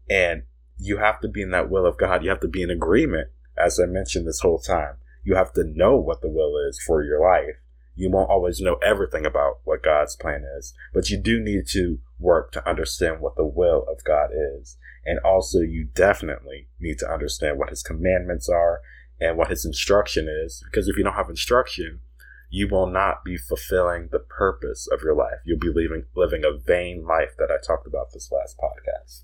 [0.09, 0.43] And
[0.77, 2.23] you have to be in that will of God.
[2.23, 4.95] You have to be in agreement, as I mentioned this whole time.
[5.23, 7.55] You have to know what the will is for your life.
[7.95, 11.99] You won't always know everything about what God's plan is, but you do need to
[12.19, 14.77] work to understand what the will of God is.
[15.03, 18.81] And also, you definitely need to understand what his commandments are
[19.19, 20.63] and what his instruction is.
[20.65, 22.01] Because if you don't have instruction,
[22.49, 25.39] you will not be fulfilling the purpose of your life.
[25.43, 29.23] You'll be living living a vain life that I talked about this last podcast.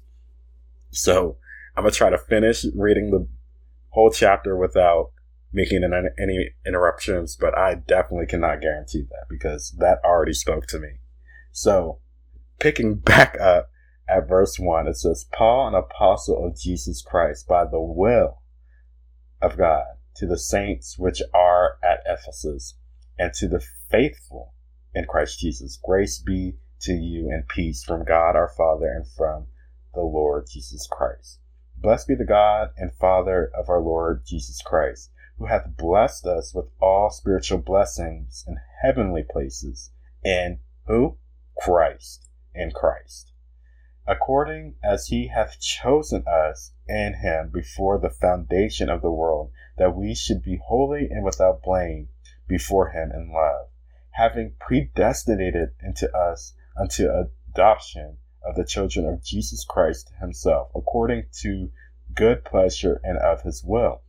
[0.91, 1.37] So
[1.75, 3.27] I'm gonna try to finish reading the
[3.93, 5.11] whole chapter without
[5.51, 10.99] making any interruptions, but I definitely cannot guarantee that because that already spoke to me.
[11.51, 11.99] So,
[12.59, 13.69] picking back up
[14.09, 18.41] at verse 1, it says, Paul, an apostle of Jesus Christ, by the will
[19.41, 22.75] of God, to the saints which are at Ephesus,
[23.17, 24.53] and to the faithful
[24.95, 29.47] in Christ Jesus, grace be to you and peace from God our Father and from
[29.93, 31.39] the Lord Jesus Christ.
[31.83, 36.55] Blessed be the God and Father of our Lord Jesus Christ, who hath blessed us
[36.55, 39.91] with all spiritual blessings in heavenly places,
[40.23, 41.17] in who?
[41.57, 43.33] Christ, in Christ.
[44.07, 49.93] According as he hath chosen us in him before the foundation of the world, that
[49.93, 52.07] we should be holy and without blame
[52.47, 53.67] before him in love,
[54.11, 61.71] having predestinated into us unto adoption of the children of Jesus Christ himself, according to
[62.13, 64.01] good pleasure and of his will,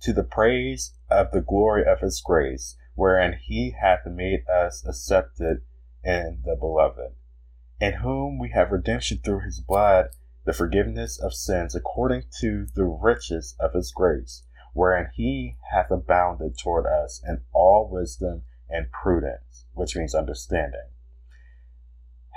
[0.00, 5.62] to the praise of the glory of his grace, wherein he hath made us accepted
[6.04, 7.12] in the beloved,
[7.80, 10.10] in whom we have redemption through his blood,
[10.44, 16.58] the forgiveness of sins according to the riches of his grace, wherein he hath abounded
[16.58, 20.88] toward us in all wisdom and prudence, which means understanding.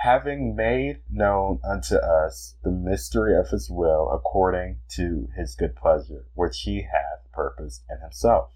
[0.04, 6.26] Having made known unto us the mystery of his will according to his good pleasure,
[6.34, 8.54] which he hath purposed in himself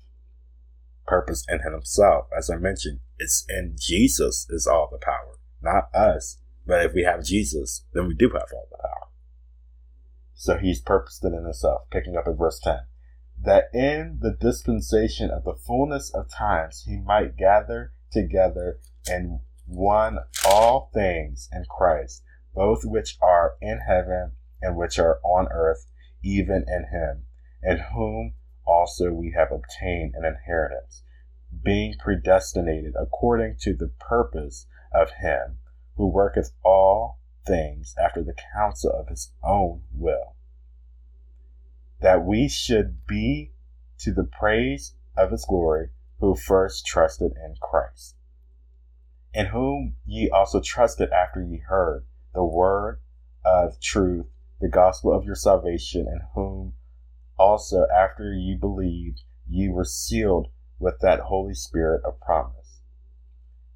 [1.05, 2.27] purpose in himself.
[2.37, 6.37] As I mentioned, it's in Jesus is all the power, not us.
[6.65, 9.09] But if we have Jesus, then we do have all the power.
[10.33, 12.79] So he's purposed it in himself, picking up at verse 10.
[13.41, 20.19] That in the dispensation of the fullness of times he might gather together in one
[20.45, 22.23] all things in Christ,
[22.53, 25.85] both which are in heaven and which are on earth,
[26.23, 27.25] even in him,
[27.61, 28.33] in whom
[28.65, 31.03] also we have obtained an inheritance,
[31.63, 35.59] being predestinated according to the purpose of him
[35.95, 40.35] who worketh all things after the counsel of his own will,
[42.01, 43.51] that we should be
[43.99, 48.15] to the praise of his glory, who first trusted in Christ,
[49.33, 52.99] in whom ye also trusted after ye heard the word
[53.43, 54.27] of truth,
[54.61, 56.73] the gospel of your salvation, in whom
[57.37, 60.47] also after ye believed, ye were sealed
[60.79, 62.81] with that Holy Spirit of promise,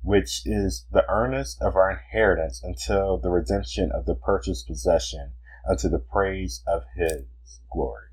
[0.02, 5.34] which is the earnest of our inheritance until the redemption of the purchased possession
[5.68, 7.26] unto the praise of his
[7.72, 8.08] glory.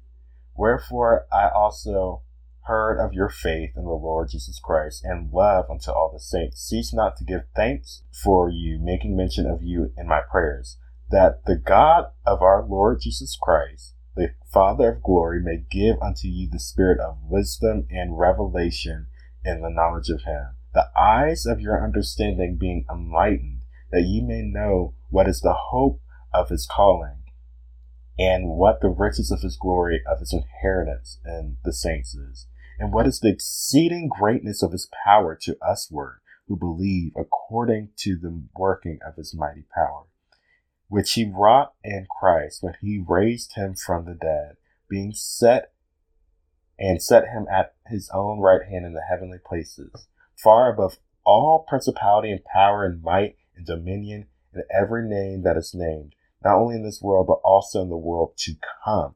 [0.57, 2.23] Wherefore I also
[2.67, 6.63] heard of your faith in the Lord Jesus Christ and love unto all the saints.
[6.63, 10.79] Cease not to give thanks for you, making mention of you in my prayers,
[11.11, 16.29] that the God of our Lord Jesus Christ, the Father of glory may give unto
[16.29, 19.09] you the spirit of wisdom and revelation
[19.45, 24.41] in the knowledge of him, the eyes of your understanding being enlightened, that ye may
[24.43, 26.01] know what is the hope
[26.33, 27.25] of his calling,
[28.19, 32.47] and what the riches of his glory of his inheritance in the saints is,
[32.79, 38.17] and what is the exceeding greatness of his power to usward who believe according to
[38.17, 40.05] the working of his mighty power
[40.89, 44.57] which he wrought in Christ when he raised him from the dead,
[44.89, 45.73] being set
[46.79, 50.07] and set him at his own right hand in the heavenly places,
[50.37, 55.75] far above all principality and power and might and dominion and every name that is
[55.75, 59.15] named, not only in this world, but also in the world to come.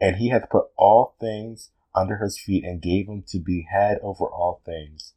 [0.00, 3.98] And he hath put all things under his feet and gave him to be head
[4.02, 5.14] over all things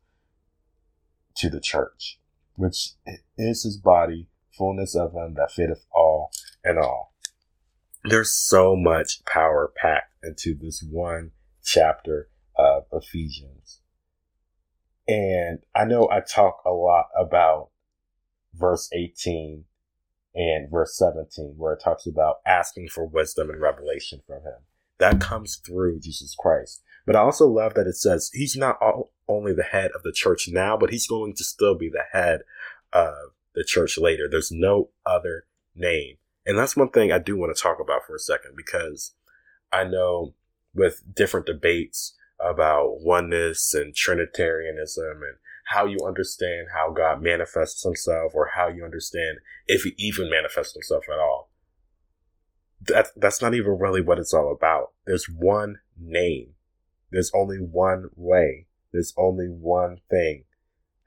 [1.35, 2.19] to the church,
[2.55, 2.91] which
[3.37, 6.31] is his body, fullness of him that fitteth all
[6.63, 7.13] and all.
[8.03, 11.31] There's so much power packed into this one
[11.63, 13.81] chapter of Ephesians.
[15.07, 17.69] And I know I talk a lot about
[18.53, 19.65] verse 18
[20.33, 24.59] and verse 17, where it talks about asking for wisdom and revelation from him.
[24.99, 26.81] That comes through Jesus Christ.
[27.05, 30.11] But I also love that it says he's not all, only the head of the
[30.11, 32.41] church now, but he's going to still be the head
[32.93, 33.13] of
[33.53, 34.27] the church later.
[34.29, 36.17] There's no other name.
[36.45, 39.13] And that's one thing I do want to talk about for a second because
[39.71, 40.33] I know
[40.73, 45.37] with different debates about oneness and Trinitarianism and
[45.69, 50.73] how you understand how God manifests himself or how you understand if he even manifests
[50.73, 51.49] himself at all.
[52.81, 54.91] That, that's not even really what it's all about.
[55.05, 56.55] There's one name
[57.11, 58.67] There's only one way.
[58.91, 60.45] There's only one thing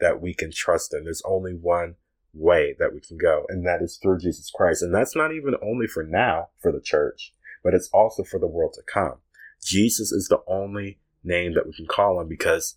[0.01, 1.05] that we can trust in.
[1.05, 1.97] There's only one
[2.33, 4.83] way that we can go, and that is through Jesus Christ.
[4.83, 8.47] And that's not even only for now for the church, but it's also for the
[8.47, 9.17] world to come.
[9.65, 12.77] Jesus is the only name that we can call on because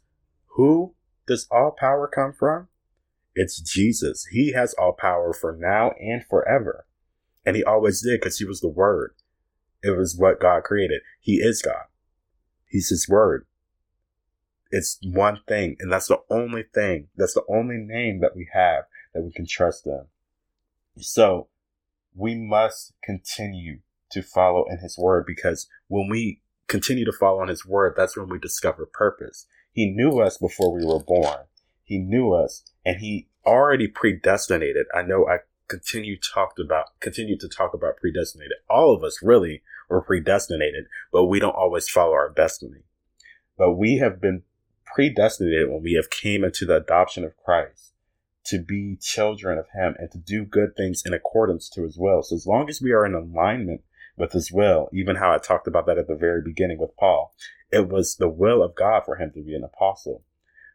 [0.55, 0.95] who
[1.27, 2.67] does all power come from?
[3.35, 4.25] It's Jesus.
[4.31, 6.85] He has all power for now and forever.
[7.45, 9.13] And he always did because he was the Word.
[9.83, 11.01] It was what God created.
[11.19, 11.85] He is God.
[12.67, 13.45] He's His Word.
[14.69, 18.85] It's one thing, and that's the only thing, that's the only name that we have
[19.13, 20.05] that we can trust in.
[20.97, 21.47] So
[22.15, 23.79] we must continue
[24.11, 28.15] to follow in His Word because when we continue to follow in His Word, that's
[28.15, 29.47] when we discover purpose.
[29.73, 31.45] He knew us before we were born.
[31.83, 34.85] He knew us and he already predestinated.
[34.95, 35.39] I know I
[35.71, 38.57] continue talked about continue to talk about predestinated.
[38.69, 42.83] All of us really were predestinated, but we don't always follow our destiny.
[43.57, 44.43] But we have been
[44.85, 47.93] predestinated when we have came into the adoption of Christ
[48.45, 52.21] to be children of him and to do good things in accordance to his will.
[52.23, 53.81] So as long as we are in alignment
[54.17, 57.33] with his will, even how I talked about that at the very beginning with Paul,
[57.71, 60.23] it was the will of God for him to be an apostle.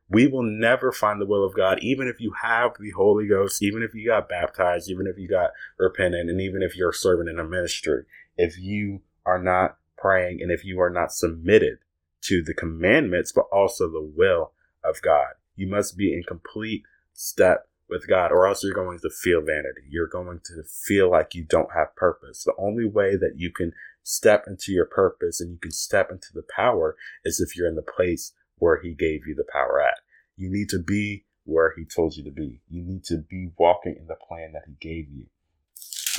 [0.09, 3.63] We will never find the will of God, even if you have the Holy Ghost,
[3.63, 7.29] even if you got baptized, even if you got repentant, and even if you're serving
[7.29, 8.05] in a ministry.
[8.37, 11.79] If you are not praying and if you are not submitted
[12.23, 14.53] to the commandments, but also the will
[14.85, 19.11] of God, you must be in complete step with God, or else you're going to
[19.11, 19.83] feel vanity.
[19.89, 22.45] You're going to feel like you don't have purpose.
[22.45, 26.29] The only way that you can step into your purpose and you can step into
[26.33, 30.01] the power is if you're in the place where He gave you the power at.
[30.37, 32.61] You need to be where He told you to be.
[32.69, 35.27] You need to be walking in the plan that He gave you.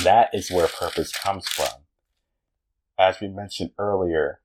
[0.04, 1.84] That is where purpose comes from.
[3.00, 4.40] As we mentioned earlier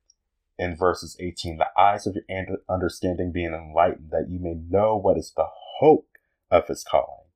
[0.59, 5.19] in verses 18, the eyes of your understanding being enlightened, that you may know what
[5.19, 5.47] is the
[5.79, 6.07] hope
[6.51, 7.27] of his calling.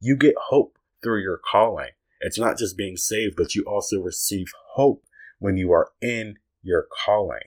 [0.00, 1.90] You get hope through your calling.
[2.20, 5.04] It's not just being saved, but you also receive hope
[5.38, 7.40] when you are in your calling,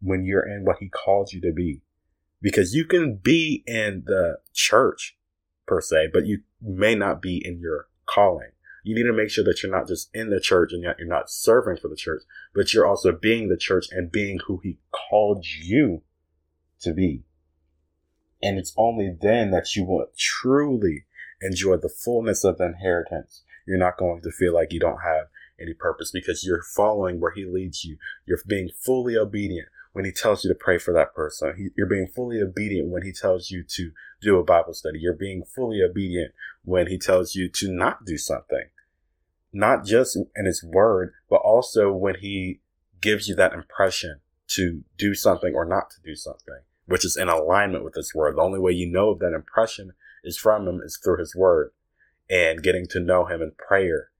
[0.00, 1.82] when you're in what he calls you to be.
[2.40, 5.16] Because you can be in the church
[5.66, 8.50] per se, but you may not be in your calling.
[8.84, 11.30] You need to make sure that you're not just in the church and you're not
[11.30, 12.22] serving for the church,
[12.54, 16.02] but you're also being the church and being who he called you
[16.80, 17.24] to be.
[18.42, 21.04] And it's only then that you will truly
[21.42, 23.42] enjoy the fullness of the inheritance.
[23.66, 25.26] You're not going to feel like you don't have
[25.60, 27.98] any purpose because you're following where he leads you.
[28.26, 31.54] You're being fully obedient when he tells you to pray for that person.
[31.56, 34.98] He, you're being fully obedient when he tells you to do a Bible study.
[35.00, 36.32] You're being fully obedient
[36.64, 38.64] when he tells you to not do something.
[39.52, 42.60] Not just in his word, but also when he
[43.00, 47.28] gives you that impression to do something or not to do something which is in
[47.28, 48.36] alignment with His word.
[48.36, 49.92] The only way you know of that impression
[50.24, 51.70] is from him is through his word
[52.28, 54.10] and getting to know him in prayer.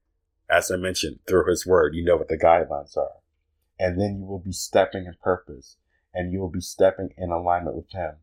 [0.49, 3.17] As I mentioned, through his word, you know what the guidelines are.
[3.79, 5.77] And then you will be stepping in purpose
[6.13, 8.15] and you will be stepping in alignment with him.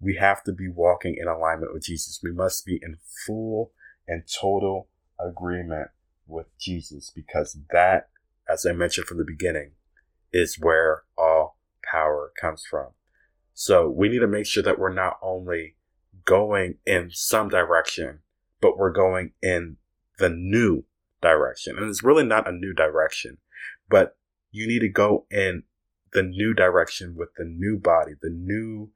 [0.00, 2.20] We have to be walking in alignment with Jesus.
[2.22, 2.96] We must be in
[3.26, 3.72] full
[4.08, 4.88] and total
[5.20, 5.88] agreement
[6.26, 8.08] with Jesus because that,
[8.48, 9.72] as I mentioned from the beginning,
[10.32, 12.88] is where all power comes from.
[13.54, 15.76] So we need to make sure that we're not only
[16.24, 18.20] going in some direction,
[18.60, 19.76] but we're going in
[20.18, 20.84] the new
[21.20, 21.76] direction.
[21.76, 23.38] And it's really not a new direction,
[23.88, 24.16] but
[24.52, 25.64] you need to go in
[26.12, 28.90] the new direction with the new body, the new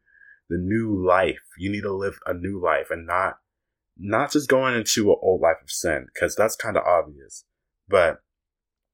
[0.49, 1.41] the new life.
[1.59, 3.39] You need to live a new life and not
[3.99, 7.45] not just going into an old life of sin because that's kind of obvious,
[7.89, 8.21] but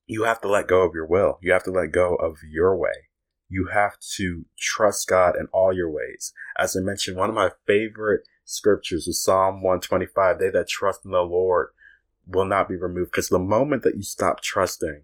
[0.06, 1.38] you have to let go of your will.
[1.42, 3.10] You have to let go of your way
[3.52, 6.32] you have to trust God in all your ways.
[6.58, 10.38] As I mentioned, one of my favorite scriptures is Psalm 125.
[10.38, 11.68] They that trust in the Lord
[12.26, 13.10] will not be removed.
[13.12, 15.02] Because the moment that you stop trusting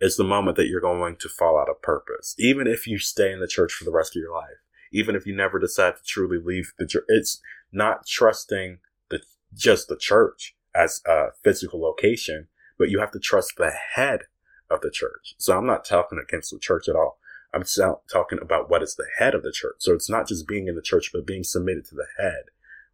[0.00, 2.34] is the moment that you're going to fall out of purpose.
[2.38, 5.26] Even if you stay in the church for the rest of your life, even if
[5.26, 7.40] you never decide to truly leave the church, it's
[7.72, 8.78] not trusting
[9.10, 9.20] the
[9.54, 14.22] just the church as a physical location, but you have to trust the head
[14.70, 15.34] of the church.
[15.38, 17.18] So I'm not talking against the church at all.
[17.54, 17.64] I'm
[18.12, 19.76] talking about what is the head of the church.
[19.78, 22.44] So it's not just being in the church, but being submitted to the head.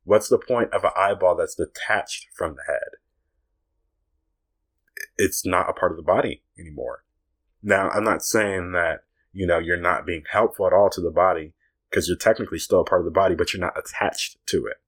[0.05, 2.99] What's the point of an eyeball that's detached from the head?
[5.17, 7.05] It's not a part of the body anymore.
[7.63, 11.11] Now, I'm not saying that, you know, you're not being helpful at all to the
[11.11, 11.53] body
[11.91, 14.79] because you're technically still a part of the body, but you're not attached to it.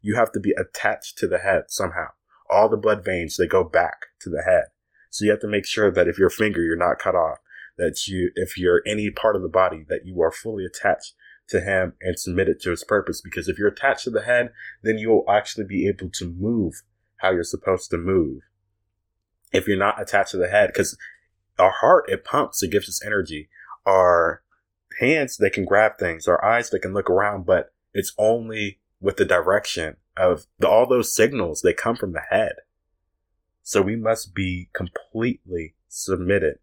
[0.00, 2.08] You have to be attached to the head somehow.
[2.48, 4.64] All the blood veins, they go back to the head.
[5.10, 7.38] So you have to make sure that if your finger, you're not cut off,
[7.76, 11.14] that you, if you're any part of the body, that you are fully attached
[11.48, 13.20] to him and submitted to his purpose.
[13.20, 14.50] Because if you're attached to the head,
[14.82, 16.82] then you will actually be able to move
[17.16, 18.42] how you're supposed to move.
[19.52, 20.96] If you're not attached to the head, because
[21.60, 23.48] our heart, it pumps, it gives us energy.
[23.86, 24.42] Our
[24.98, 26.26] hands, they can grab things.
[26.26, 30.86] Our eyes, they can look around, but it's only with the direction of the, all
[30.86, 31.62] those signals.
[31.62, 32.52] They come from the head.
[33.62, 36.58] So we must be completely submitted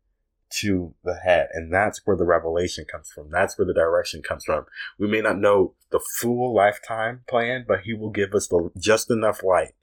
[0.49, 1.49] to the head.
[1.53, 3.29] And that's where the revelation comes from.
[3.31, 4.65] That's where the direction comes from.
[4.97, 9.11] We may not know the full lifetime plan, but he will give us the just
[9.11, 9.73] enough light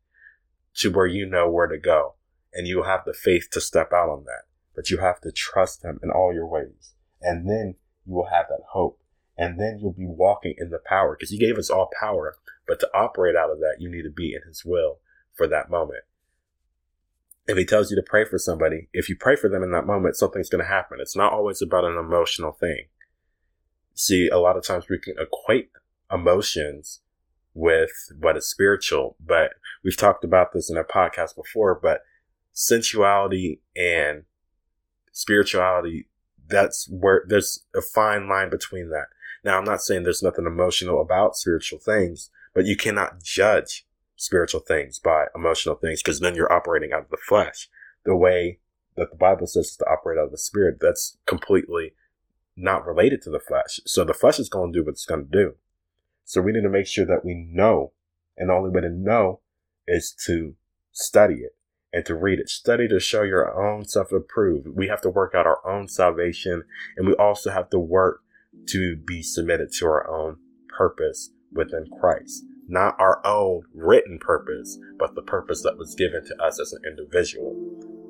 [0.76, 2.14] to where you know where to go.
[2.52, 4.42] And you have the faith to step out on that.
[4.74, 6.94] But you have to trust him in all your ways.
[7.20, 9.00] And then you will have that hope.
[9.36, 12.34] And then you'll be walking in the power because he gave us all power.
[12.66, 14.98] But to operate out of that, you need to be in his will
[15.34, 16.04] for that moment
[17.46, 19.86] if he tells you to pray for somebody, if you pray for them in that
[19.86, 20.98] moment, something's going to happen.
[21.00, 22.86] It's not always about an emotional thing.
[23.94, 25.70] See, a lot of times we can equate
[26.10, 27.00] emotions
[27.52, 29.52] with what is spiritual, but
[29.84, 32.00] we've talked about this in a podcast before, but
[32.52, 34.24] sensuality and
[35.14, 36.08] spirituality,
[36.46, 39.06] that's where there's a fine line between that.
[39.42, 43.86] Now, I'm not saying there's nothing emotional about spiritual things, but you cannot judge
[44.16, 47.68] spiritual things by emotional things because then you're operating out of the flesh.
[48.04, 48.58] The way
[48.96, 51.94] that the Bible says is to operate out of the spirit, that's completely
[52.56, 53.80] not related to the flesh.
[53.86, 55.54] So the flesh is going to do what it's going to do.
[56.24, 57.92] So we need to make sure that we know.
[58.36, 59.40] And the only way to know
[59.86, 60.54] is to
[60.92, 61.56] study it
[61.94, 62.50] and to read it.
[62.50, 64.68] Study to show your own self approved.
[64.68, 66.64] We have to work out our own salvation
[66.96, 68.22] and we also have to work
[68.68, 70.36] to be submitted to our own
[70.76, 76.42] purpose within Christ not our own written purpose, but the purpose that was given to
[76.42, 77.54] us as an individual.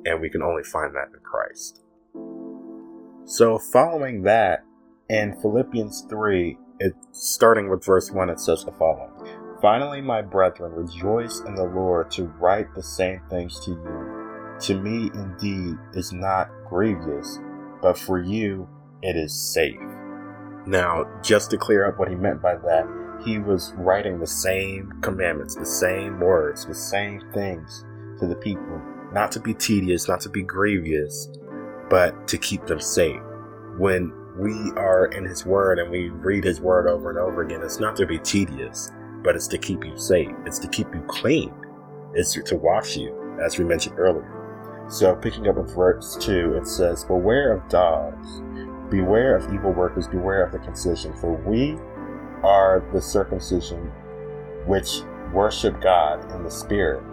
[0.05, 1.81] And we can only find that in Christ.
[3.25, 4.63] So, following that,
[5.09, 9.14] in Philippians 3, it, starting with verse 1, it says the following
[9.65, 14.57] Finally, my brethren, rejoice in the Lord to write the same things to you.
[14.59, 17.39] To me, indeed, is not grievous,
[17.81, 18.69] but for you,
[19.01, 19.81] it is safe.
[20.67, 22.85] Now, just to clear up what he meant by that,
[23.25, 27.83] he was writing the same commandments, the same words, the same things
[28.19, 28.79] to the people,
[29.13, 31.27] not to be tedious, not to be grievous,
[31.89, 33.19] but to keep them safe.
[33.79, 37.63] When we are in His Word and we read His Word over and over again,
[37.63, 38.91] it's not to be tedious,
[39.25, 40.29] but it's to keep you safe.
[40.45, 41.51] It's to keep you clean.
[42.13, 44.31] It's to wash you, as we mentioned earlier.
[44.87, 48.41] So, picking up in verse 2, it says, Beware of dogs,
[48.91, 51.75] beware of evil workers, beware of the concision, for we
[52.43, 53.91] are the circumcision
[54.67, 55.01] which
[55.33, 57.03] worship God in the Spirit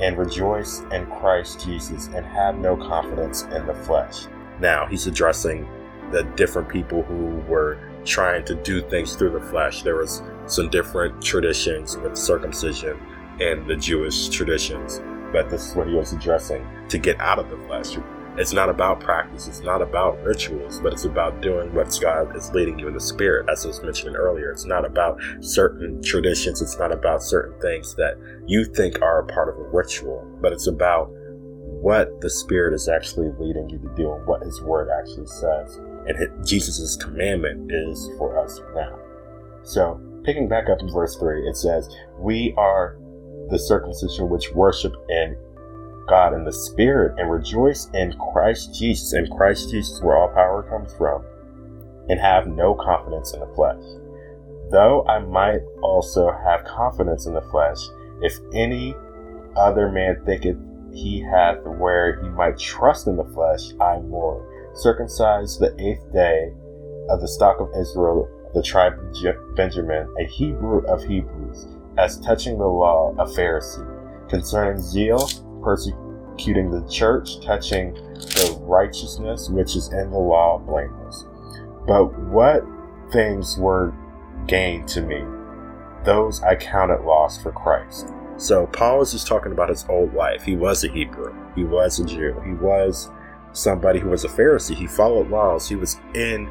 [0.00, 4.26] and rejoice in Christ Jesus and have no confidence in the flesh.
[4.60, 5.68] Now, he's addressing
[6.10, 9.82] the different people who were trying to do things through the flesh.
[9.82, 12.98] There was some different traditions with circumcision
[13.40, 15.00] and the Jewish traditions,
[15.32, 17.96] but this is what he was addressing to get out of the flesh,
[18.36, 22.50] it's not about practice, it's not about rituals, but it's about doing what God is
[22.52, 24.50] leading you in the spirit, as I was mentioned earlier.
[24.50, 28.14] It's not about certain traditions, it's not about certain things that
[28.46, 32.88] you think are a part of a ritual, but it's about what the spirit is
[32.88, 35.76] actually leading you to do and what his word actually says.
[36.06, 38.98] And Jesus' commandment is for us now.
[39.62, 42.96] So, picking back up in verse 3, it says, We are
[43.48, 45.36] the circumcision which worship and
[46.08, 50.62] God in the Spirit and rejoice in Christ Jesus, And Christ Jesus, where all power
[50.62, 51.24] comes from,
[52.08, 53.82] and have no confidence in the flesh.
[54.70, 57.78] Though I might also have confidence in the flesh,
[58.22, 58.94] if any
[59.56, 60.56] other man thinketh
[60.92, 64.46] he hath where he might trust in the flesh, I more.
[64.74, 66.52] Circumcised the eighth day
[67.08, 72.58] of the stock of Israel, the tribe of Benjamin, a Hebrew of Hebrews, as touching
[72.58, 73.86] the law, a Pharisee.
[74.28, 75.28] Concerning zeal,
[75.62, 81.26] persecuting the church, touching the righteousness which is in the law, blameless.
[81.86, 82.62] But what
[83.12, 83.92] things were
[84.46, 85.24] gained to me,
[86.04, 88.12] those I counted lost for Christ.
[88.36, 90.42] So Paul is just talking about his old life.
[90.42, 91.34] He was a Hebrew.
[91.54, 92.40] He was a Jew.
[92.44, 93.10] He was
[93.52, 94.74] somebody who was a Pharisee.
[94.74, 95.68] He followed laws.
[95.68, 96.48] He was in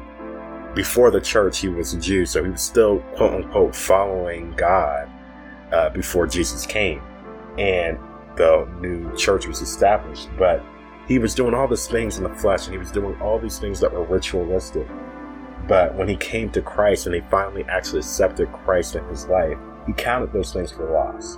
[0.74, 1.58] before the church.
[1.58, 5.08] He was a Jew, so he was still quote unquote following God
[5.72, 7.02] uh, before Jesus came.
[7.58, 7.98] And
[8.36, 10.28] the new church was established.
[10.38, 10.62] But
[11.06, 13.58] he was doing all these things in the flesh and he was doing all these
[13.58, 14.86] things that were ritualistic.
[15.66, 19.58] But when he came to Christ and he finally actually accepted Christ in his life,
[19.86, 21.36] he counted those things for loss.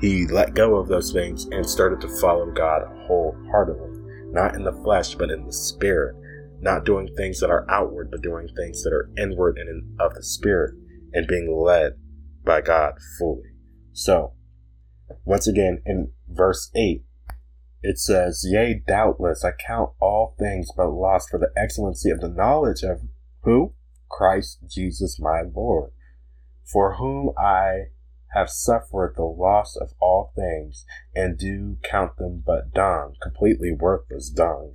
[0.00, 4.00] He let go of those things and started to follow God wholeheartedly,
[4.32, 6.16] not in the flesh, but in the spirit,
[6.62, 10.22] not doing things that are outward, but doing things that are inward and of the
[10.22, 10.74] Spirit,
[11.12, 11.94] and being led
[12.44, 13.50] by God fully.
[13.92, 14.34] So,
[15.24, 17.02] once again, in verse 8,
[17.82, 22.28] it says, Yea, doubtless, I count all things but loss for the excellency of the
[22.28, 23.00] knowledge of
[23.42, 23.74] who?
[24.08, 25.90] Christ Jesus my Lord,
[26.64, 27.86] for whom I
[28.34, 34.30] have suffered the loss of all things, and do count them but dung, completely worthless
[34.30, 34.74] dung,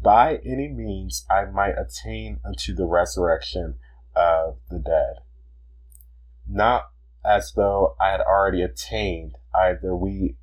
[0.00, 3.78] by any means I might attain unto the resurrection
[4.14, 5.16] of the dead.
[6.46, 6.90] Not
[7.24, 10.36] as though I had already attained, either we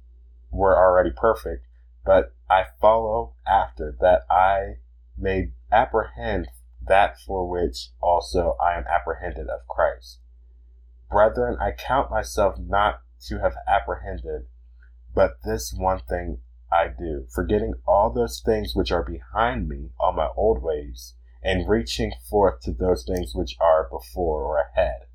[0.51, 1.65] were already perfect,
[2.05, 4.75] but I follow after that I
[5.17, 6.49] may apprehend
[6.87, 10.19] that for which also I am apprehended of Christ.
[11.09, 14.47] Brethren, I count myself not to have apprehended,
[15.13, 16.41] but this one thing
[16.75, 21.69] I do, forgetting all those things which are behind me, all my old ways, and
[21.69, 25.07] reaching forth to those things which are before or ahead.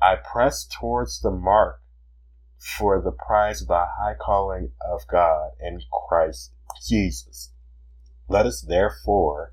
[0.00, 1.82] I press towards the mark
[2.56, 6.52] for the prize of the high calling of God in Christ
[6.88, 7.52] Jesus.
[8.26, 9.52] Let us therefore,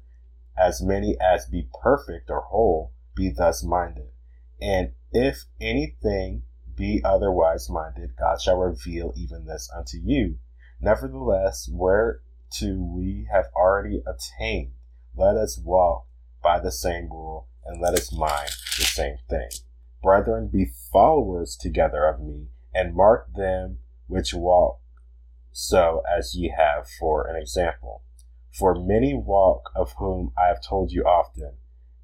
[0.58, 4.12] as many as be perfect or whole, be thus minded.
[4.62, 6.44] And if anything
[6.74, 10.38] be otherwise minded, God shall reveal even this unto you.
[10.84, 14.72] Nevertheless, whereto we have already attained,
[15.16, 16.08] let us walk
[16.42, 19.50] by the same rule, and let us mind the same thing.
[20.02, 23.78] Brethren, be followers together of me, and mark them
[24.08, 24.80] which walk
[25.52, 28.04] so as ye have for an example.
[28.52, 31.58] For many walk, of whom I have told you often,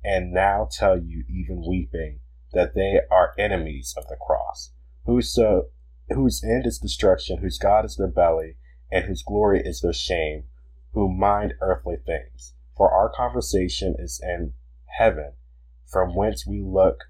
[0.03, 2.19] and now tell you, even weeping,
[2.53, 4.71] that they are enemies of the cross,
[5.05, 5.69] whoso,
[6.09, 8.55] whose end is destruction, whose God is their belly,
[8.91, 10.45] and whose glory is their shame,
[10.93, 12.53] who mind earthly things.
[12.75, 14.53] For our conversation is in
[14.85, 15.33] heaven,
[15.85, 17.05] from whence we look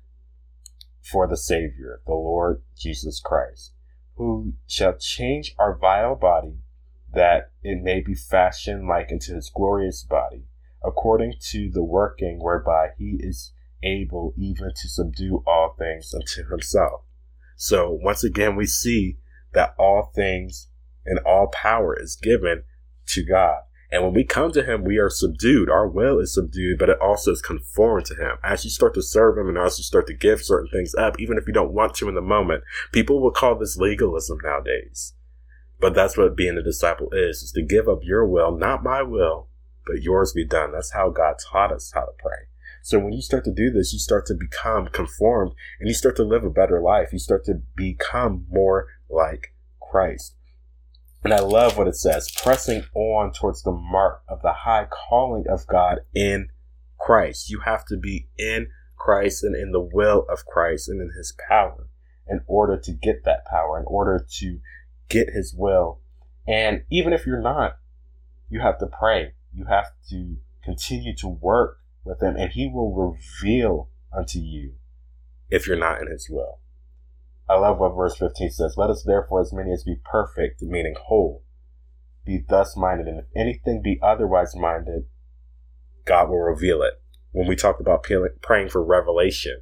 [1.01, 3.73] for the Savior, the Lord Jesus Christ,
[4.15, 6.59] who shall change our vile body
[7.13, 10.43] that it may be fashioned like unto his glorious body,
[10.83, 13.53] according to the working whereby he is
[13.83, 17.01] able even to subdue all things unto himself.
[17.55, 19.17] So once again, we see
[19.53, 20.67] that all things
[21.07, 22.63] and all power is given
[23.07, 23.61] to God.
[23.89, 25.69] And when we come to Him, we are subdued.
[25.69, 28.37] Our will is subdued, but it also is conformed to Him.
[28.43, 31.19] As you start to serve Him and as you start to give certain things up,
[31.19, 35.13] even if you don't want to in the moment, people will call this legalism nowadays.
[35.79, 39.03] But that's what being a disciple is, is to give up your will, not my
[39.03, 39.47] will,
[39.85, 40.73] but yours be done.
[40.73, 42.47] That's how God taught us how to pray.
[42.81, 46.15] So when you start to do this, you start to become conformed and you start
[46.17, 47.13] to live a better life.
[47.13, 50.35] You start to become more like Christ.
[51.27, 55.43] And I love what it says pressing on towards the mark of the high calling
[55.49, 56.47] of God in
[56.97, 57.49] Christ.
[57.49, 61.35] You have to be in Christ and in the will of Christ and in his
[61.49, 61.89] power
[62.29, 64.61] in order to get that power, in order to
[65.09, 65.99] get his will.
[66.47, 67.77] And even if you're not,
[68.47, 69.33] you have to pray.
[69.53, 74.75] You have to continue to work with him, and he will reveal unto you
[75.49, 76.61] if you're not in his will.
[77.49, 78.75] I love what verse 15 says.
[78.77, 81.43] Let us therefore, as many as be perfect, meaning whole,
[82.25, 83.07] be thus minded.
[83.07, 85.05] And if anything be otherwise minded,
[86.05, 87.01] God will reveal it.
[87.31, 88.05] When we talked about
[88.41, 89.61] praying for revelation,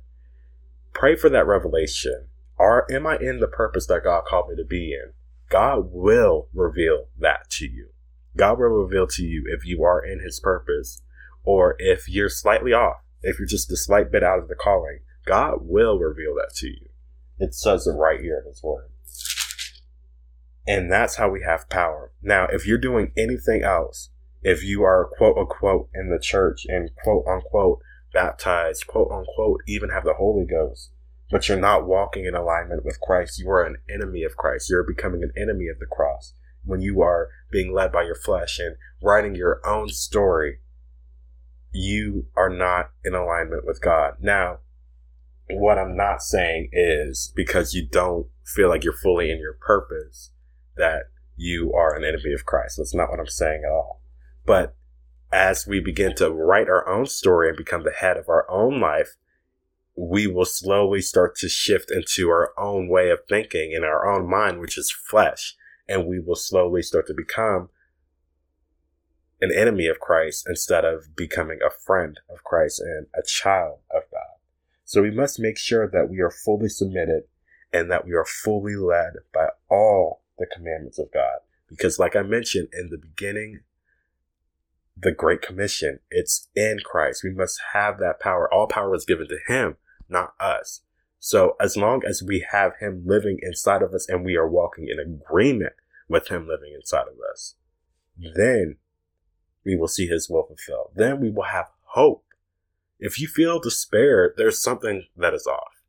[0.94, 2.28] pray for that revelation.
[2.58, 5.14] Are, am I in the purpose that God called me to be in?
[5.50, 7.90] God will reveal that to you.
[8.36, 11.02] God will reveal to you if you are in his purpose
[11.44, 15.00] or if you're slightly off, if you're just a slight bit out of the calling.
[15.26, 16.90] God will reveal that to you.
[17.40, 18.90] It says it right here in his word.
[20.68, 22.12] And that's how we have power.
[22.22, 24.10] Now, if you're doing anything else,
[24.42, 27.80] if you are quote unquote in the church and quote unquote
[28.14, 30.92] baptized, quote unquote, even have the Holy Ghost,
[31.30, 34.70] but you're not walking in alignment with Christ, you are an enemy of Christ.
[34.70, 36.34] You're becoming an enemy of the cross
[36.64, 40.60] when you are being led by your flesh and writing your own story.
[41.72, 44.16] You are not in alignment with God.
[44.22, 44.60] Now,
[45.50, 50.32] what I'm not saying is because you don't feel like you're fully in your purpose
[50.78, 51.04] that
[51.36, 52.78] you are an enemy of Christ.
[52.78, 54.02] That's not what I'm saying at all.
[54.46, 54.76] But
[55.32, 58.80] as we begin to write our own story and become the head of our own
[58.80, 59.18] life,
[59.98, 64.30] we will slowly start to shift into our own way of thinking in our own
[64.30, 65.56] mind, which is flesh.
[65.88, 67.70] And we will slowly start to become
[69.42, 74.04] an enemy of Christ instead of becoming a friend of Christ and a child of
[74.12, 74.35] God.
[74.86, 77.24] So we must make sure that we are fully submitted
[77.74, 81.40] and that we are fully led by all the commandments of God.
[81.68, 83.62] Because, like I mentioned in the beginning,
[84.96, 87.24] the Great Commission, it's in Christ.
[87.24, 88.52] We must have that power.
[88.54, 89.78] All power is given to Him,
[90.08, 90.82] not us.
[91.20, 94.88] So, as long as we have Him living inside of us and we are walking
[94.88, 95.74] in agreement
[96.08, 97.56] with Him living inside of us,
[98.18, 98.78] then
[99.66, 100.92] we will see His will fulfilled.
[100.96, 102.24] Then we will have hope.
[103.00, 105.84] If you feel despair, there's something that is off.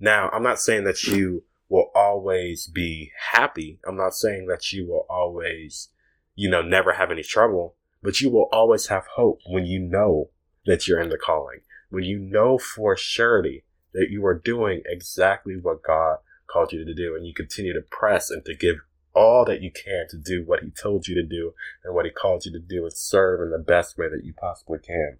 [0.00, 3.78] Now, I'm not saying that you will always be happy.
[3.86, 5.88] I'm not saying that you will always,
[6.34, 10.30] you know, never have any trouble, but you will always have hope when you know
[10.66, 11.60] that you're in the calling,
[11.90, 16.94] when you know for surety that you are doing exactly what God called you to
[16.94, 18.76] do, and you continue to press and to give
[19.14, 21.52] all that you can to do what He told you to do
[21.84, 24.32] and what He called you to do and serve in the best way that you
[24.34, 25.18] possibly can.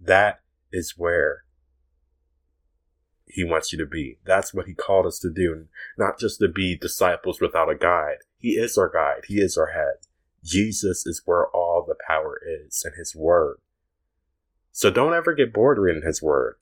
[0.00, 0.40] That
[0.72, 1.44] is where
[3.26, 4.18] he wants you to be.
[4.24, 5.66] That's what he called us to do,
[5.96, 8.18] not just to be disciples without a guide.
[8.36, 9.24] He is our guide.
[9.28, 9.94] He is our head.
[10.44, 13.58] Jesus is where all the power is in his word.
[14.72, 16.56] So don't ever get bored reading his word.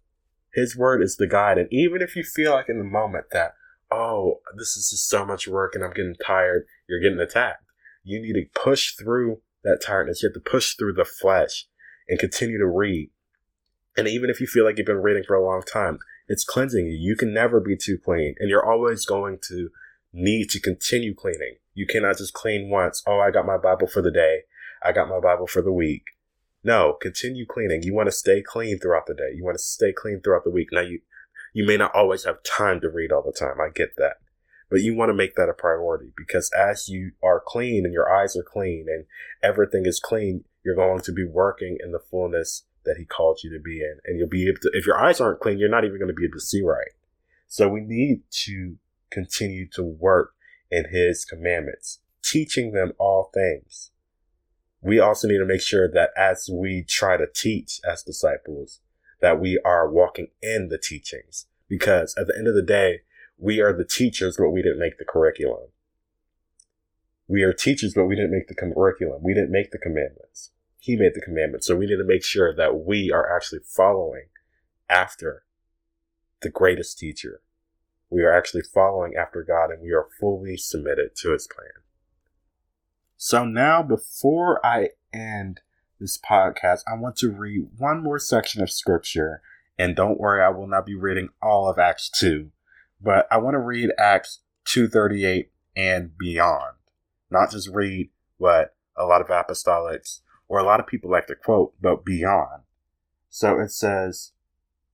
[0.52, 1.58] His word is the guide.
[1.58, 3.54] And even if you feel like in the moment that,
[3.90, 7.64] oh, this is just so much work and I'm getting tired, you're getting attacked.
[8.02, 10.22] You need to push through that tiredness.
[10.22, 11.66] You have to push through the flesh
[12.08, 13.10] and continue to read.
[13.96, 16.86] And even if you feel like you've been reading for a long time, it's cleansing
[16.86, 16.96] you.
[16.96, 19.70] You can never be too clean, and you're always going to
[20.12, 21.56] need to continue cleaning.
[21.74, 23.02] You cannot just clean once.
[23.06, 24.42] Oh, I got my Bible for the day.
[24.82, 26.04] I got my Bible for the week.
[26.62, 27.82] No, continue cleaning.
[27.82, 29.32] You want to stay clean throughout the day.
[29.34, 30.68] You want to stay clean throughout the week.
[30.72, 31.00] Now you
[31.52, 33.60] you may not always have time to read all the time.
[33.60, 34.18] I get that.
[34.70, 38.12] But you want to make that a priority because as you are clean and your
[38.12, 39.06] eyes are clean and
[39.42, 43.52] everything is clean, you're going to be working in the fullness that he called you
[43.52, 43.98] to be in.
[44.04, 46.14] And you'll be able to, if your eyes aren't clean, you're not even going to
[46.14, 46.92] be able to see right.
[47.48, 48.76] So we need to
[49.10, 50.32] continue to work
[50.70, 53.90] in his commandments, teaching them all things.
[54.80, 58.80] We also need to make sure that as we try to teach as disciples,
[59.20, 61.46] that we are walking in the teachings.
[61.68, 63.00] Because at the end of the day,
[63.36, 65.68] we are the teachers, but we didn't make the curriculum.
[67.28, 69.22] We are teachers, but we didn't make the curriculum.
[69.22, 70.50] We didn't make the commandments.
[70.80, 71.66] He made the commandments.
[71.66, 74.26] So we need to make sure that we are actually following
[74.88, 75.44] after
[76.40, 77.42] the greatest teacher.
[78.08, 81.68] We are actually following after God and we are fully submitted to his plan.
[83.16, 85.60] So now, before I end
[86.00, 89.42] this podcast, I want to read one more section of scripture.
[89.78, 92.50] And don't worry, I will not be reading all of Acts 2,
[93.00, 96.76] but I want to read Acts 238 and beyond.
[97.30, 98.08] Not just read
[98.38, 100.20] what a lot of apostolics
[100.50, 102.64] or a lot of people like to quote, but beyond.
[103.30, 104.32] So it says,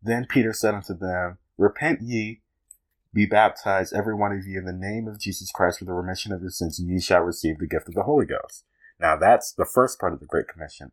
[0.02, 2.42] Then Peter said unto them, Repent ye,
[3.14, 6.30] be baptized, every one of you, in the name of Jesus Christ for the remission
[6.30, 8.64] of your sins, and ye shall receive the gift of the Holy Ghost.
[9.00, 10.92] Now that's the first part of the Great Commission.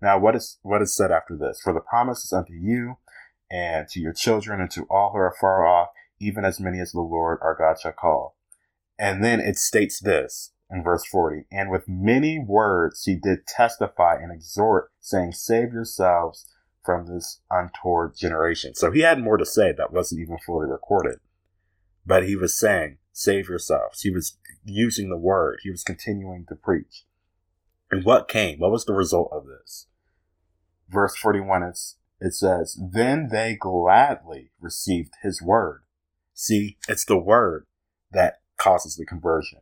[0.00, 1.60] Now what is what is said after this?
[1.60, 2.98] For the promise is unto you
[3.50, 5.88] and to your children and to all who are far off,
[6.20, 8.36] even as many as the Lord our God shall call.
[8.96, 11.44] And then it states this in verse 40.
[11.52, 16.46] And with many words he did testify and exhort, saying, Save yourselves
[16.84, 18.74] from this untoward generation.
[18.74, 21.20] So he had more to say that wasn't even fully recorded.
[22.04, 24.02] But he was saying, Save yourselves.
[24.02, 27.04] He was using the word, he was continuing to preach.
[27.90, 28.58] And what came?
[28.58, 29.86] What was the result of this?
[30.88, 35.82] Verse 41 is, it says, Then they gladly received his word.
[36.32, 37.66] See, it's the word
[38.10, 39.60] that causes the conversion.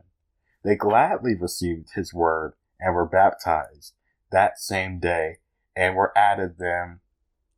[0.63, 3.93] They gladly received his word and were baptized
[4.31, 5.37] that same day
[5.75, 6.99] and were added them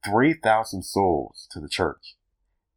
[0.05, 2.15] 3,000 souls to the church.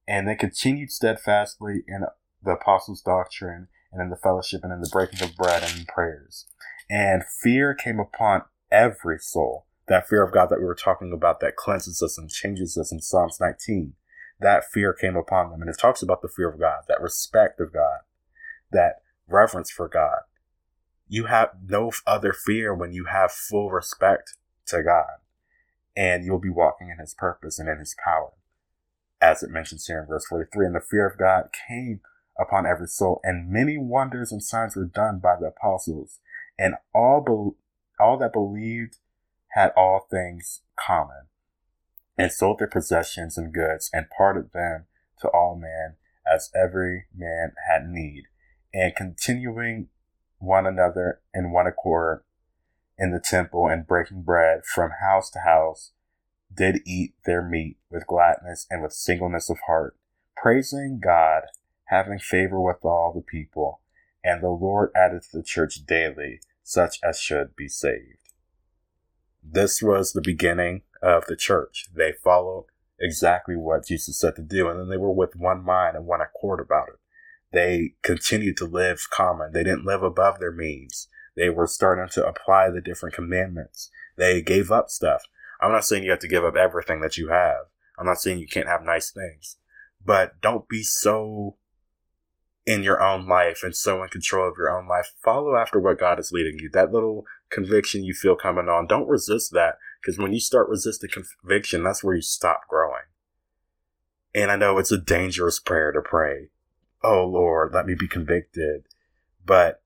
[0.07, 2.05] And they continued steadfastly in
[2.43, 5.85] the apostles' doctrine and in the fellowship and in the breaking of bread and in
[5.85, 6.47] prayers.
[6.89, 9.67] And fear came upon every soul.
[9.89, 12.93] That fear of God that we were talking about that cleanses us and changes us
[12.93, 13.95] in Psalms 19.
[14.41, 15.61] That fear came upon them.
[15.61, 18.01] And it talks about the fear of God, that respect of God,
[18.71, 20.21] that reverence for God.
[21.09, 25.21] You have no other fear when you have full respect to God,
[25.97, 28.33] and you'll be walking in His purpose and in His power.
[29.21, 32.01] As it mentions here in verse 43, and the fear of God came
[32.39, 36.21] upon every soul, and many wonders and signs were done by the apostles,
[36.59, 37.57] and all be-
[37.99, 38.99] all that believed
[39.53, 41.27] had all things common,
[42.17, 44.87] and sold their possessions and goods, and parted them
[45.21, 45.97] to all men
[46.31, 48.25] as every man had need,
[48.79, 49.89] and continuing
[50.39, 52.23] one another in one accord
[52.97, 55.91] in the temple and breaking bread from house to house,
[56.55, 59.97] did eat their meat with gladness and with singleness of heart,
[60.37, 61.43] praising God,
[61.87, 63.81] having favor with all the people.
[64.23, 68.33] And the Lord added to the church daily such as should be saved.
[69.43, 71.89] This was the beginning of the church.
[71.93, 72.67] They followed
[73.01, 76.21] exactly what Jesus said to do, and then they were with one mind and one
[76.21, 77.01] accord about it.
[77.53, 79.53] They continued to live common.
[79.53, 81.09] They didn't live above their means.
[81.37, 83.91] They were starting to apply the different commandments.
[84.17, 85.23] They gave up stuff.
[85.61, 87.67] I'm not saying you have to give up everything that you have.
[87.99, 89.57] I'm not saying you can't have nice things.
[90.05, 91.57] But don't be so
[92.67, 95.15] in your own life and so in control of your own life.
[95.25, 96.69] Follow after what God is leading you.
[96.71, 99.79] That little conviction you feel coming on, don't resist that.
[100.01, 103.05] Because when you start resisting conviction, that's where you stop growing.
[104.35, 106.51] And I know it's a dangerous prayer to pray.
[107.03, 108.87] Oh Lord, let me be convicted.
[109.45, 109.83] But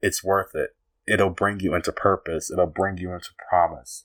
[0.00, 0.76] it's worth it.
[1.06, 2.50] It'll bring you into purpose.
[2.50, 4.04] It'll bring you into promise.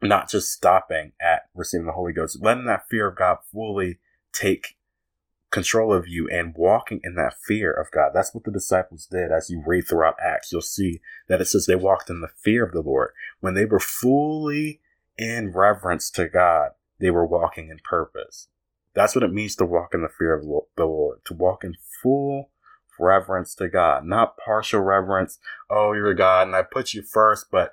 [0.00, 3.98] Not just stopping at receiving the Holy Ghost, letting that fear of God fully
[4.32, 4.76] take
[5.52, 8.12] control of you and walking in that fear of God.
[8.14, 9.30] That's what the disciples did.
[9.30, 12.64] As you read throughout Acts, you'll see that it says they walked in the fear
[12.64, 13.10] of the Lord.
[13.40, 14.80] When they were fully
[15.18, 18.48] in reverence to God, they were walking in purpose.
[18.94, 20.42] That's what it means to walk in the fear of
[20.76, 22.50] the Lord, to walk in full
[22.98, 25.38] reverence to God, not partial reverence.
[25.70, 27.72] Oh, you're a God and I put you first, but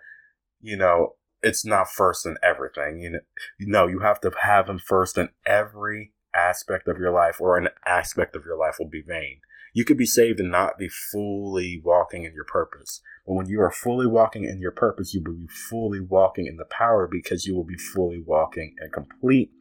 [0.61, 2.99] you know, it's not first in everything.
[2.99, 3.11] You
[3.59, 7.57] know, you you have to have him first in every aspect of your life or
[7.57, 9.39] an aspect of your life will be vain.
[9.74, 13.01] You could be saved and not be fully walking in your purpose.
[13.26, 16.57] But when you are fully walking in your purpose, you will be fully walking in
[16.57, 19.51] the power because you will be fully walking in complete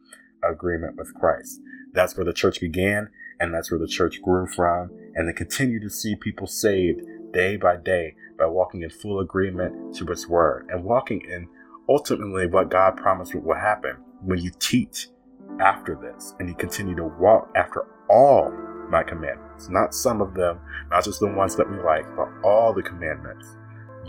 [0.43, 1.61] agreement with Christ.
[1.93, 3.09] That's where the church began
[3.39, 4.91] and that's where the church grew from.
[5.15, 7.01] And they continue to see people saved
[7.33, 11.47] day by day by walking in full agreement to His word and walking in
[11.87, 15.07] ultimately what God promised will happen when you teach
[15.59, 18.51] after this and you continue to walk after all
[18.89, 20.59] my commandments, not some of them,
[20.89, 23.55] not just the ones that we like, but all the commandments.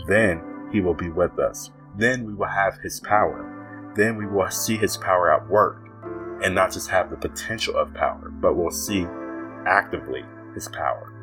[0.07, 1.71] Then He will be with us.
[1.97, 3.93] Then we will have His power.
[3.95, 5.90] Then we will see His power at work
[6.43, 9.05] and not just have the potential of power, but we'll see
[9.65, 10.23] actively
[10.53, 11.13] his power.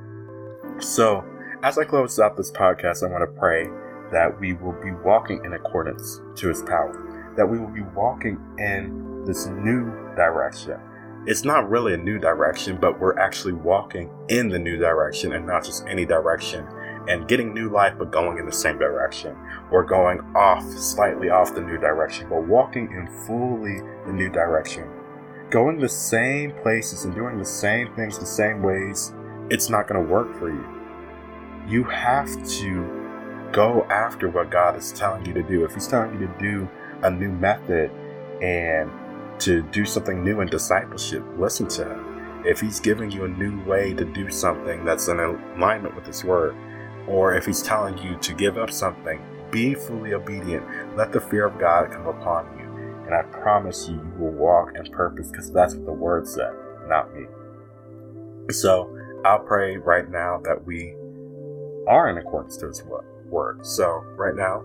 [0.81, 1.25] So,
[1.63, 3.69] as I close out this podcast, I want to pray
[4.13, 8.39] that we will be walking in accordance to his power, that we will be walking
[8.59, 10.81] in this new direction.
[11.27, 15.47] It's not really a new direction, but we're actually walking in the new direction and
[15.47, 16.67] not just any direction
[17.09, 19.37] and getting new life, but going in the same direction
[19.71, 24.89] or going off, slightly off the new direction, but walking in fully the new direction
[25.51, 29.13] going the same places and doing the same things the same ways,
[29.51, 30.65] it's not going to work for you.
[31.67, 32.31] You have
[32.61, 35.65] to go after what God is telling you to do.
[35.65, 36.69] If He's telling you to do
[37.03, 37.91] a new method
[38.43, 38.91] and
[39.41, 42.45] to do something new in discipleship, listen to Him.
[42.45, 46.25] If He's giving you a new way to do something that's in alignment with His
[46.25, 46.57] Word,
[47.07, 49.21] or if He's telling you to give up something,
[49.51, 50.67] be fully obedient.
[50.97, 52.58] Let the fear of God come upon you
[53.09, 56.53] and I promise you, you will walk in purpose because that's what the word said,
[56.89, 57.25] not me.
[58.51, 58.95] So
[59.25, 60.95] I'll pray right now that we
[61.89, 62.83] are in accordance to his
[63.31, 63.65] word.
[63.65, 63.87] So
[64.19, 64.63] right now,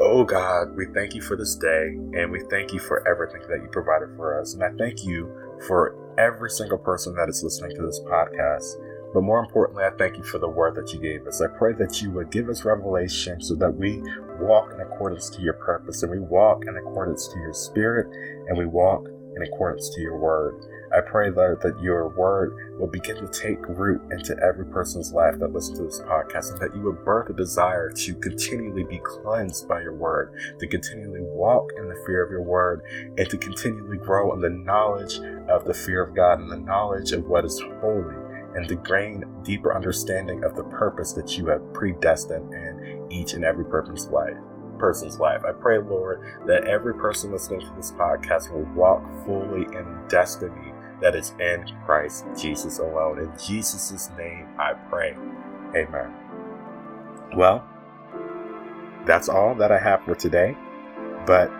[0.00, 3.62] oh God, we thank you for this day and we thank you for everything that
[3.62, 4.54] you provided for us.
[4.54, 5.30] And I thank you
[5.68, 8.74] for every single person that is listening to this podcast.
[9.12, 11.42] But more importantly, I thank you for the word that you gave us.
[11.42, 14.02] I pray that you would give us revelation so that we
[14.40, 18.06] walk in accordance to your purpose and we walk in accordance to your spirit
[18.48, 19.06] and we walk
[19.36, 20.64] in accordance to your word.
[20.94, 25.38] I pray, Lord, that your word will begin to take root into every person's life
[25.38, 29.00] that listens to this podcast and that you would birth a desire to continually be
[29.02, 32.82] cleansed by your word, to continually walk in the fear of your word,
[33.16, 37.12] and to continually grow in the knowledge of the fear of God and the knowledge
[37.12, 38.14] of what is holy
[38.54, 43.44] and to gain deeper understanding of the purpose that you have predestined in each and
[43.44, 44.36] every person's life.
[44.78, 45.42] Person's life.
[45.46, 50.72] I pray, Lord, that every person listening to this podcast will walk fully in destiny
[51.00, 53.18] that is in Christ Jesus alone.
[53.18, 55.14] In Jesus' name, I pray.
[55.76, 56.12] Amen.
[57.36, 57.64] Well,
[59.04, 60.56] that's all that I have for today.
[61.26, 61.50] But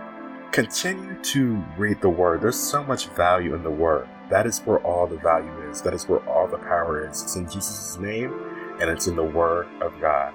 [0.52, 2.42] continue to read the Word.
[2.42, 4.08] There's so much value in the Word.
[4.32, 5.82] That is where all the value is.
[5.82, 7.22] That is where all the power is.
[7.22, 8.32] It's in Jesus' name
[8.80, 10.32] and it's in the Word of God.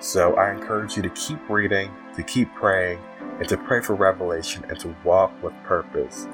[0.00, 2.98] So I encourage you to keep reading, to keep praying,
[3.38, 6.26] and to pray for revelation and to walk with purpose.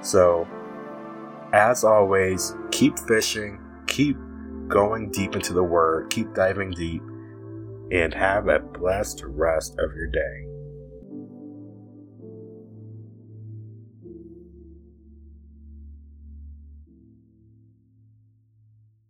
[0.00, 0.46] So,
[1.52, 3.58] as always, keep fishing,
[3.88, 4.16] keep
[4.68, 7.02] going deep into the Word, keep diving deep,
[7.90, 10.49] and have a blessed rest of your day.